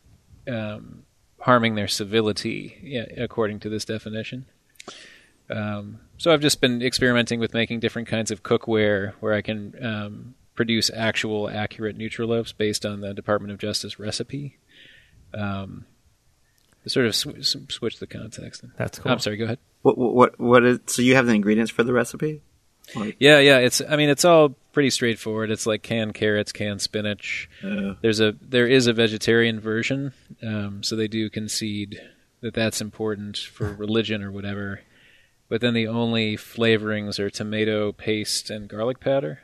[0.46, 1.04] um,
[1.40, 4.46] harming their civility, according to this definition.
[5.50, 9.74] Um, so I've just been experimenting with making different kinds of cookware where I can
[9.84, 14.58] um, produce actual accurate Nutriloaves based on the Department of Justice recipe.
[15.32, 15.86] Um,
[16.86, 18.64] sort of sw- sw- switch the context.
[18.76, 19.12] That's cool.
[19.12, 19.36] I'm sorry.
[19.36, 19.58] Go ahead.
[19.82, 22.42] What, what what is so you have the ingredients for the recipe?
[22.94, 23.58] Like, Yeah, yeah.
[23.58, 23.80] It's.
[23.86, 25.50] I mean, it's all pretty straightforward.
[25.50, 27.48] It's like canned carrots, canned spinach.
[27.64, 30.12] uh, There's a there is a vegetarian version,
[30.42, 32.00] um, so they do concede
[32.40, 34.80] that that's important for religion or whatever.
[35.48, 39.40] But then the only flavorings are tomato paste and garlic powder.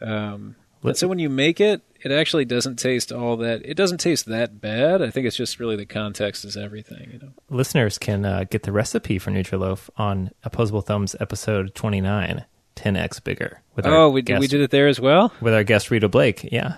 [0.00, 3.62] Um, and so when you make it, it actually doesn't taste all that.
[3.64, 5.02] It doesn't taste that bad.
[5.02, 7.10] I think it's just really the context is everything.
[7.12, 7.32] You know.
[7.50, 12.44] Listeners can uh, get the recipe for Nutriloaf on Opposable Thumbs episode 29,
[12.76, 13.60] 10x bigger.
[13.74, 15.32] With our Oh, we guest, we did it there as well.
[15.40, 16.48] with our guest Rita Blake.
[16.52, 16.76] Yeah.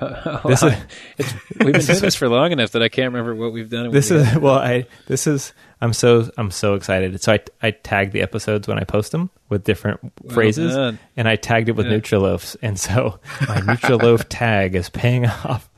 [0.00, 0.72] Oh, This is-
[1.18, 3.86] it's, we've been doing this for long enough that I can't remember what we've done.
[3.86, 7.20] and This what we is well, I this is I'm so I'm so excited.
[7.22, 10.98] So I I tag the episodes when I post them with different Well phrases, done.
[11.16, 11.98] and I tagged it with Yeah.
[11.98, 15.68] Nutriloafs, and so my Nutriloaf tag is paying off.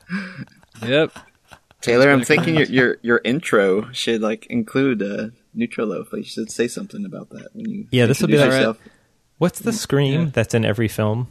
[0.83, 1.13] Yep.
[1.83, 6.11] Taylor, I'm thinking your, your your intro should like include uh, Nutriloaf.
[6.13, 8.61] Like, you should say something about that when you Yeah, this will be introduce like-
[8.61, 8.79] yourself.
[9.39, 10.31] What's the scream Yeah.
[10.33, 11.29] that's in every film?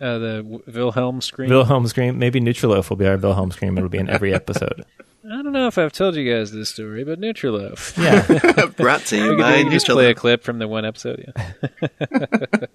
[0.00, 1.48] Uh, the W- Wilhelm scream.
[1.50, 2.18] Wilhelm scream.
[2.18, 3.76] Maybe Nutriloaf will be our Wilhelm scream.
[3.78, 4.84] It'll be in every episode.
[5.24, 7.96] I don't know if I've told you guys this story, but Nutriloaf.
[7.96, 11.32] Yeah, Brought to you we by can just play a clip from the one episode.
[11.80, 12.66] Yeah.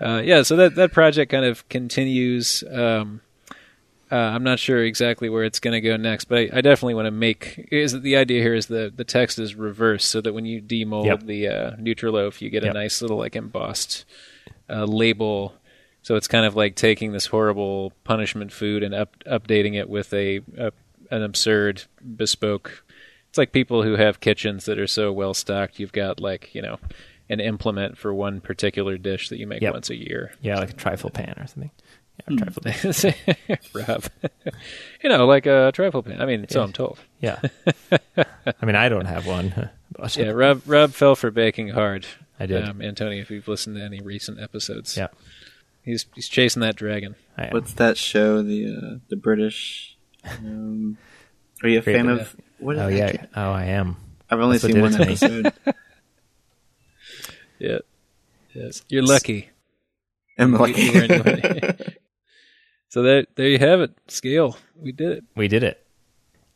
[0.00, 0.42] uh, yeah.
[0.42, 2.64] So that that project kind of continues.
[2.70, 3.20] Um,
[4.10, 6.94] uh, I'm not sure exactly where it's going to go next, but I, I definitely
[6.94, 7.68] want to make.
[7.72, 10.60] Is that the idea here is the the text is reversed, so that when you
[10.62, 11.22] demold Yep.
[11.24, 12.74] the uh, Nutriloaf, you get a Yep.
[12.74, 14.04] nice little like embossed
[14.70, 15.54] uh, label.
[16.02, 20.12] So it's kind of like taking this horrible punishment food and up, updating it with
[20.14, 20.72] a, a
[21.10, 21.82] an absurd
[22.16, 22.84] bespoke.
[23.28, 25.78] It's like people who have kitchens that are so well stocked.
[25.80, 26.78] You've got like you know
[27.28, 29.72] an implement for one particular dish that you make Yep.
[29.72, 30.30] once a year.
[30.42, 31.72] yeah, like a trifle pan or something.
[32.18, 32.36] Yeah, Hmm.
[32.36, 33.58] trifle pan.
[33.74, 34.04] Rob,
[35.02, 36.20] you know, like a trifle pan.
[36.20, 36.64] I mean, so Yeah.
[36.64, 36.98] I'm told.
[37.20, 37.40] Yeah.
[38.16, 39.52] I mean, I don't have one.
[39.96, 42.06] but- Yeah, Rob Rob fell for baking hard.
[42.40, 42.68] I did.
[42.68, 43.20] um, Antonio.
[43.22, 45.08] If you've listened to any recent episodes, Yeah.
[45.82, 47.14] He's he's chasing that dragon.
[47.38, 47.50] I am.
[47.52, 48.42] What's that show?
[48.42, 49.96] The uh, the British.
[50.24, 50.98] Um,
[51.62, 52.36] are you a fan Favorite- of?
[52.58, 52.76] What?
[52.78, 53.26] oh yeah.
[53.36, 53.96] Oh, I am.
[54.28, 55.12] I've only That's seen one it to me.
[55.12, 55.52] episode.
[57.58, 57.78] Yeah.
[58.52, 58.82] Yes.
[58.88, 59.48] You're lucky.
[60.38, 61.94] I'm You- you were in-
[62.88, 63.92] So there there you have it.
[64.08, 64.56] Scale.
[64.76, 65.24] We did it.
[65.34, 65.82] We did it.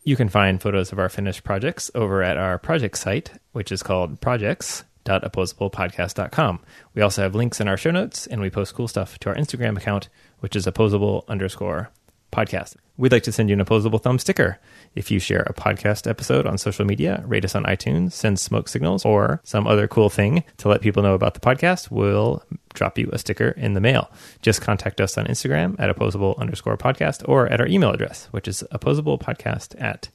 [0.03, 3.83] You can find photos of our finished projects over at our project site, which is
[3.83, 6.61] called projects.opposablepodcast.com.
[6.95, 9.35] We also have links in our show notes, and we post cool stuff to our
[9.35, 10.09] Instagram account,
[10.39, 11.91] which is opposable underscore
[12.31, 12.77] podcast.
[12.97, 14.59] We'd like to send you an opposable thumb sticker.
[14.95, 18.69] If you share a podcast episode on social media, rate us on iTunes, send smoke
[18.69, 22.43] signals, or some other cool thing to let people know about the podcast, we'll
[22.75, 24.11] drop you a sticker in the mail.
[24.43, 28.47] Just contact us on Instagram at opposable underscore podcast or at our email address, which
[28.47, 30.11] is opposablepodcast at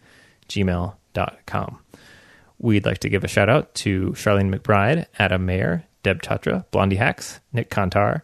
[0.48, 1.80] gmail.com.
[2.60, 6.98] We'd like to give a shout out to Charlene McBride, Adam Mayer, Deb Chatra, Blondie
[6.98, 8.22] Hacks, Nik Kantar,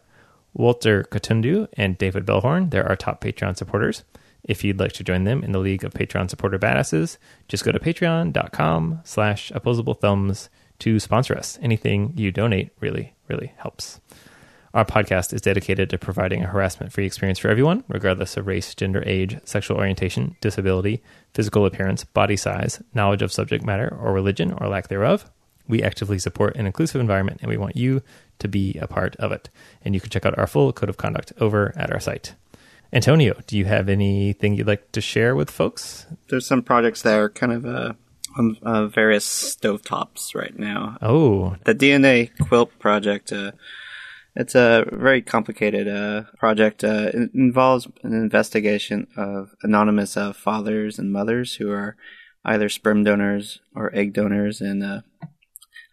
[0.53, 2.71] Walter Kitundu, and David Bellhorn.
[2.71, 4.03] They're our top Patreon supporters.
[4.43, 7.71] If you'd like to join them in the League of Patreon supporter badasses, just go
[7.71, 10.49] to patreon.com slash opposable thumbs
[10.79, 11.59] to sponsor us.
[11.61, 13.99] Anything you donate really, really helps.
[14.73, 18.73] Our podcast is dedicated to providing a harassment free experience for everyone, regardless of race,
[18.73, 24.53] gender, age, sexual orientation, disability, physical appearance, body size, knowledge of subject matter, or religion
[24.53, 25.29] or lack thereof.
[25.67, 28.01] We actively support an inclusive environment and we want you
[28.41, 29.49] to be a part of it.
[29.83, 32.35] And you can check out our full code of conduct over at our site.
[32.93, 36.05] Antonio, do you have anything you'd like to share with folks?
[36.29, 37.93] There's some projects that are kind of uh,
[38.37, 40.97] on uh, various stovetops right now.
[41.01, 43.31] Oh, The DNA quilt project.
[43.31, 43.53] Uh,
[44.35, 46.83] it's a very complicated uh, project.
[46.83, 51.97] Uh, it involves an investigation of anonymous uh, fathers and mothers who are
[52.45, 55.01] either sperm donors or egg donors, and uh,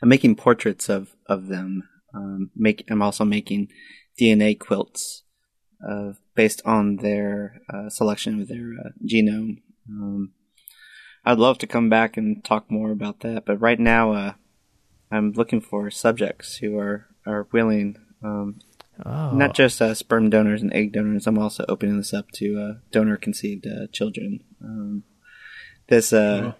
[0.03, 1.89] I'm making portraits of of them.
[2.15, 3.69] Um, make I'm also making
[4.21, 5.23] DNA quilts
[5.87, 9.59] uh, based on their uh, selection of their uh, genome.
[9.89, 10.33] Um,
[11.25, 14.33] I'd love to come back and talk more about that, but right now, uh,
[15.11, 18.61] I'm looking for subjects who are are willing, um,
[19.05, 19.33] oh.
[19.33, 21.27] not just uh, sperm donors and egg donors.
[21.27, 24.43] I'm also opening this up to uh, donor conceived uh, children.
[24.63, 25.05] Um,
[25.89, 26.53] this uh,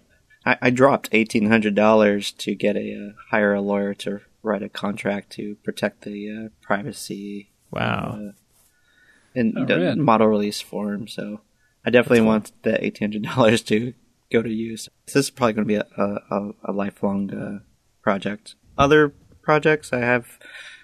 [0.45, 4.63] I, I dropped eighteen hundred dollars to get a uh, hire a lawyer to write
[4.63, 8.19] a contract to protect the uh, privacy wow.
[8.19, 8.31] uh,
[9.35, 11.07] in Oh, the model release form.
[11.07, 11.41] So
[11.85, 13.93] I definitely want the eighteen hundred dollars to
[14.31, 14.89] go to use.
[15.05, 17.59] This is probably going to be a, a, a lifelong uh,
[18.01, 18.55] project.
[18.77, 19.09] Other
[19.41, 20.39] projects, I have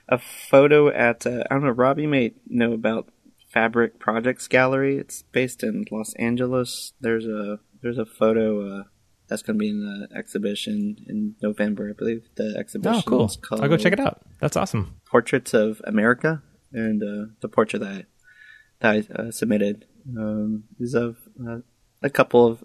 [0.10, 1.72] a photo at uh, I don't know.
[1.72, 3.10] Rob, you may know about
[3.54, 4.98] Fabrik Projects Gallery.
[4.98, 6.94] It's based in Los Angeles.
[7.00, 8.86] There's a there's a photo.
[9.28, 12.28] That's going to be in the exhibition in November, I believe.
[12.36, 12.96] The exhibition.
[12.98, 13.32] Oh, cool.
[13.52, 14.22] I'll go check it out.
[14.40, 15.00] That's awesome.
[15.10, 18.06] portraits of America, and uh, the portrait that I,
[18.80, 19.86] that I uh, submitted
[20.18, 21.18] um, is of
[21.48, 21.60] uh,
[22.04, 22.64] a couple of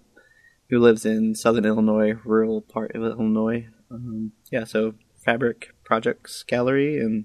[0.69, 3.67] who lives in southern Illinois, rural part of Illinois.
[3.91, 4.95] Um, yeah, so
[5.27, 7.25] Fabrik Projects Gallery, and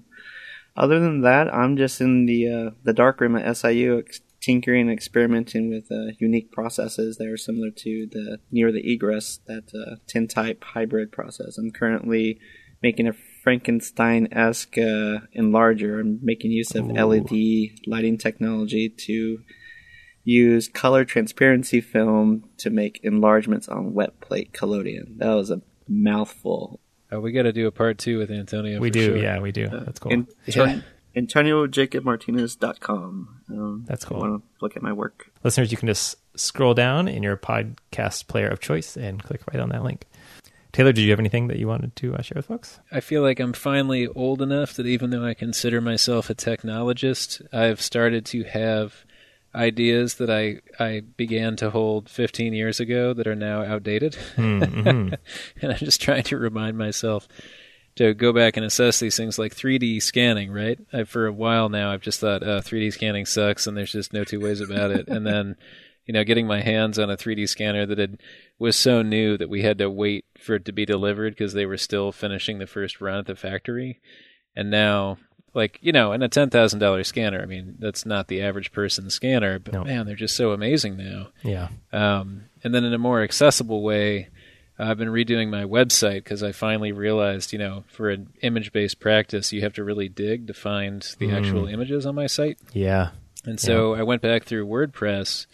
[0.76, 4.82] other than that, I'm just in the uh, the dark room at SIU, ex- tinkering
[4.82, 9.64] and experimenting with uh, unique processes that are similar to the near the egress that
[9.74, 11.58] uh, tin type hybrid process.
[11.58, 12.38] I'm currently
[12.80, 16.00] making a Frankenstein esque uh, enlarger.
[16.00, 16.92] I'm making use of Ooh.
[16.92, 19.38] LED lighting technology to
[20.22, 25.16] use color transparency film to make enlargements on wet plate collodion.
[25.18, 26.78] That was a mouthful.
[27.10, 28.78] Oh, we got to do a part two with Antonio.
[28.78, 29.06] we for do.
[29.06, 29.16] sure.
[29.16, 29.68] Yeah, we do.
[29.68, 30.12] That's cool.
[30.12, 30.80] In, Yeah.
[31.16, 33.40] AntonioJacobMartinez.com.
[33.50, 34.28] Um, That's if you cool.
[34.28, 35.30] Want to look at my work?
[35.42, 39.60] Listeners, you can just scroll down in your podcast player of choice and click right
[39.60, 40.06] on that link.
[40.72, 42.78] Taylor, did you have anything that you wanted to uh, share with folks?
[42.92, 47.40] I feel like I'm finally old enough that even though I consider myself a technologist,
[47.50, 49.06] I've started to have
[49.54, 54.18] ideas that I, I began to hold 15 years ago that are now outdated.
[54.36, 55.14] Mm-hmm.
[55.62, 57.26] and I'm just trying to remind myself
[57.96, 60.78] to go back and assess these things like 3D scanning, right?
[60.92, 64.12] I, for a while now, I've just thought uh, 3D scanning sucks and there's just
[64.12, 65.08] no two ways about it.
[65.08, 65.56] and then,
[66.04, 68.20] you know, getting my hands on a 3D scanner that had,
[68.58, 71.66] was so new that we had to wait for it to be delivered because they
[71.66, 74.00] were still finishing the first run at the factory.
[74.54, 75.16] And now,
[75.54, 79.58] like, you know, in a $10,000 scanner, I mean, that's not the average person's scanner,
[79.58, 79.84] but No.
[79.84, 81.28] man, they're just so amazing now.
[81.42, 81.68] Yeah.
[81.94, 84.28] Um, and then in a more accessible way,
[84.78, 89.00] I've been redoing my website because I finally realized, you know, for an image based
[89.00, 91.34] practice, you have to really dig to find the mm.
[91.34, 92.58] actual images on my site.
[92.72, 93.10] Yeah.
[93.44, 95.46] And so I went back through WordPress.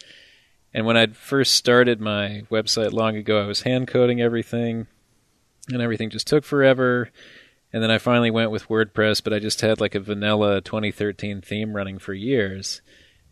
[0.73, 4.87] And when I'd first started my website long ago, I was hand coding everything,
[5.69, 7.11] and everything just took forever.
[7.71, 11.41] And then I finally went with WordPress, but I just had like a vanilla 2013
[11.41, 12.81] theme running for years.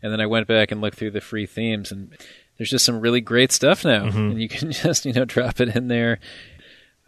[0.00, 2.16] And then I went back and looked through the free themes, and
[2.62, 4.18] there's just some really great stuff now, Mm-hmm.
[4.18, 6.20] and you can just you know drop it in there.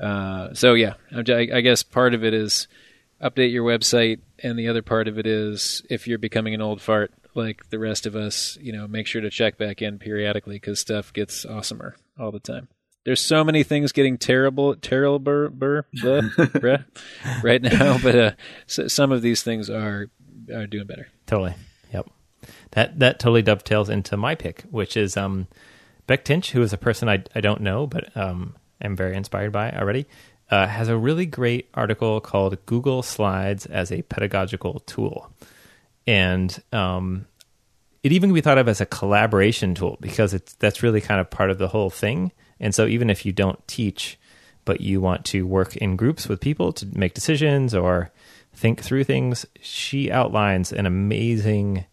[0.01, 1.21] Uh, so yeah, I,
[1.55, 2.67] I guess part of it is
[3.23, 6.81] update your website, and the other part of it is if you're becoming an old
[6.83, 10.57] fart like the rest of us, you know, make sure to check back in periodically
[10.57, 12.67] because stuff gets awesomer all the time.
[13.05, 15.51] There's so many things getting terrible, terrible, blah,
[15.95, 16.85] bruh,
[17.45, 18.31] right now, but uh,
[18.67, 20.09] so, some of these things are
[20.53, 21.07] are doing better.
[21.27, 21.55] Totally.
[21.93, 22.11] Yep.
[22.73, 25.49] That that totally dovetails into my pick, which is um,
[26.07, 29.53] Beck Tench, who is a person I, I don't know, but um, am very inspired
[29.53, 30.07] by already,
[30.51, 35.31] uh, has a really great article called Google Slides as a Pedagogical Tool.
[36.07, 37.27] And um,
[38.03, 41.21] it even can be thought of as a collaboration tool because it's that's really kind
[41.21, 42.33] of part of the whole thing.
[42.61, 44.19] And so even if you don't teach,
[44.65, 48.11] but you want to work in groups with people to make decisions or
[48.53, 51.87] think through things, she outlines an amazing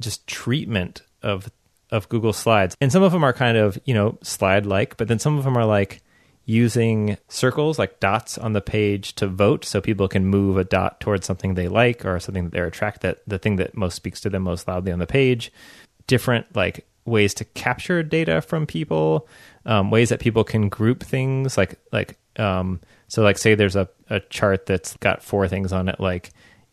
[0.00, 1.50] just treatment of
[1.90, 2.76] of Google Slides.
[2.80, 5.44] And some of them are kind of, you know, slide like, but then some of
[5.44, 6.02] them are like
[6.50, 10.98] using circles like dots on the page to vote so people can move a dot
[10.98, 14.20] towards something they like or something that they're attracted that the thing that most speaks
[14.20, 15.52] to them most loudly on the page
[16.08, 19.28] different like ways to capture data from people
[19.64, 23.88] um, ways that people can group things like like um, so like say there's a,
[24.08, 26.30] a chart that's got four things on it like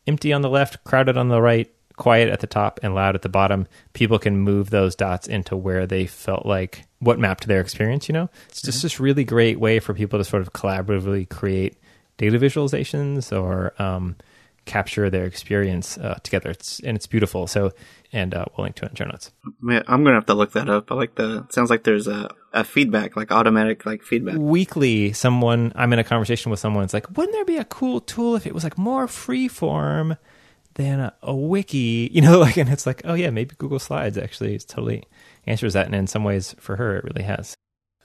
[0.07, 3.23] empty on the left crowded on the right quiet at the top and loud at
[3.23, 7.59] the bottom people can move those dots into where they felt like what mapped their
[7.59, 11.27] experience you know it's just this really great way for people to sort of collaboratively
[11.27, 11.75] create
[12.17, 14.15] data visualizations or um,
[14.65, 17.71] capture their experience uh, together it's and it's beautiful so
[18.13, 19.31] and uh, we'll link to it in show notes
[19.87, 20.91] I'm gonna have to look that up.
[20.91, 21.39] I like the.
[21.39, 24.35] it Sounds like there's a, a feedback, like automatic, like feedback.
[24.37, 27.99] weekly someone i'm in a conversation with someone it's like wouldn't there be a cool
[27.99, 30.15] tool if it was like more free form
[30.77, 34.17] than a, a wiki you know like and it's like oh yeah maybe google slides
[34.17, 35.03] actually totally
[35.45, 37.55] answers that and in some ways for her it really has.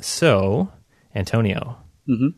[0.00, 0.70] So
[1.14, 2.28] antonio hmm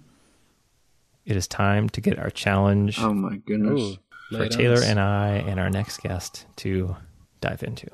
[1.24, 3.80] it is time to get our challenge Oh my goodness!
[3.80, 6.97] Ooh, for taylor and i and our next guest to
[7.41, 7.89] dive into.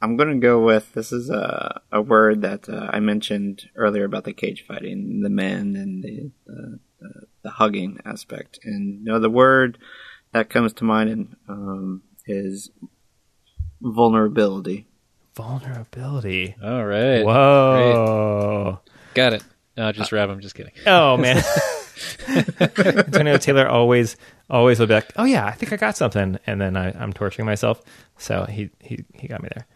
[0.00, 4.24] I'm gonna go with this is a a word that uh, I mentioned earlier about
[4.24, 7.10] the cage fighting, the men and the the, the,
[7.42, 9.78] the hugging aspect, and you know the word
[10.32, 12.70] that comes to mind and, um, is
[13.80, 14.86] vulnerability.
[15.34, 18.80] vulnerability All right, whoa
[19.18, 19.44] got it.
[19.76, 20.30] No, just Rob.
[20.30, 20.72] I'm just kidding.
[20.86, 21.42] Oh man,
[22.28, 24.16] Antonio Taylor always
[24.50, 27.12] always will be like, "Oh yeah, I think I got something," and then I, I'm
[27.12, 27.82] torturing myself.
[28.16, 29.66] So he he he got me there.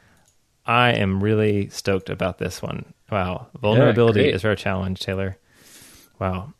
[0.64, 2.94] I am really stoked about this one.
[3.10, 4.34] Wow, vulnerability great.
[4.34, 5.36] is our challenge, Taylor.
[6.18, 6.54] Wow.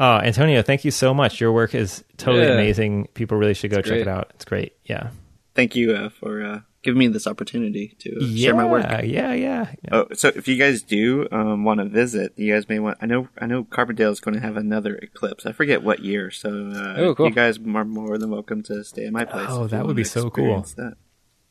[0.00, 1.40] Oh, Antonio, thank you so much.
[1.40, 2.54] Your work is totally Yeah.
[2.54, 3.08] amazing.
[3.14, 4.00] People really should go It's check great.
[4.02, 4.30] it out.
[4.34, 4.72] It's great.
[4.86, 5.10] Yeah.
[5.54, 8.86] Thank you uh, for uh, giving me this opportunity to uh, share my work.
[9.04, 9.66] Yeah, yeah, yeah.
[9.92, 12.96] Oh, so if you guys do um, want to visit, you guys may want.
[13.02, 15.44] I know, I know, Carbondale is going to have another eclipse.
[15.44, 16.30] I forget what year.
[16.30, 17.26] So, uh, Oh, cool.
[17.28, 19.48] you guys are more than welcome to stay at my place.
[19.50, 20.62] Oh, that would be so cool.
[20.76, 20.94] That.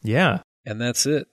[0.02, 0.42] Yeah.
[0.66, 1.28] And that's it.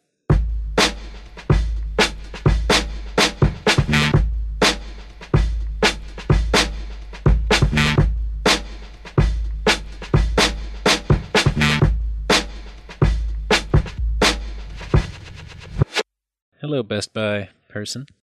[16.66, 18.06] Hello, Best Buy person.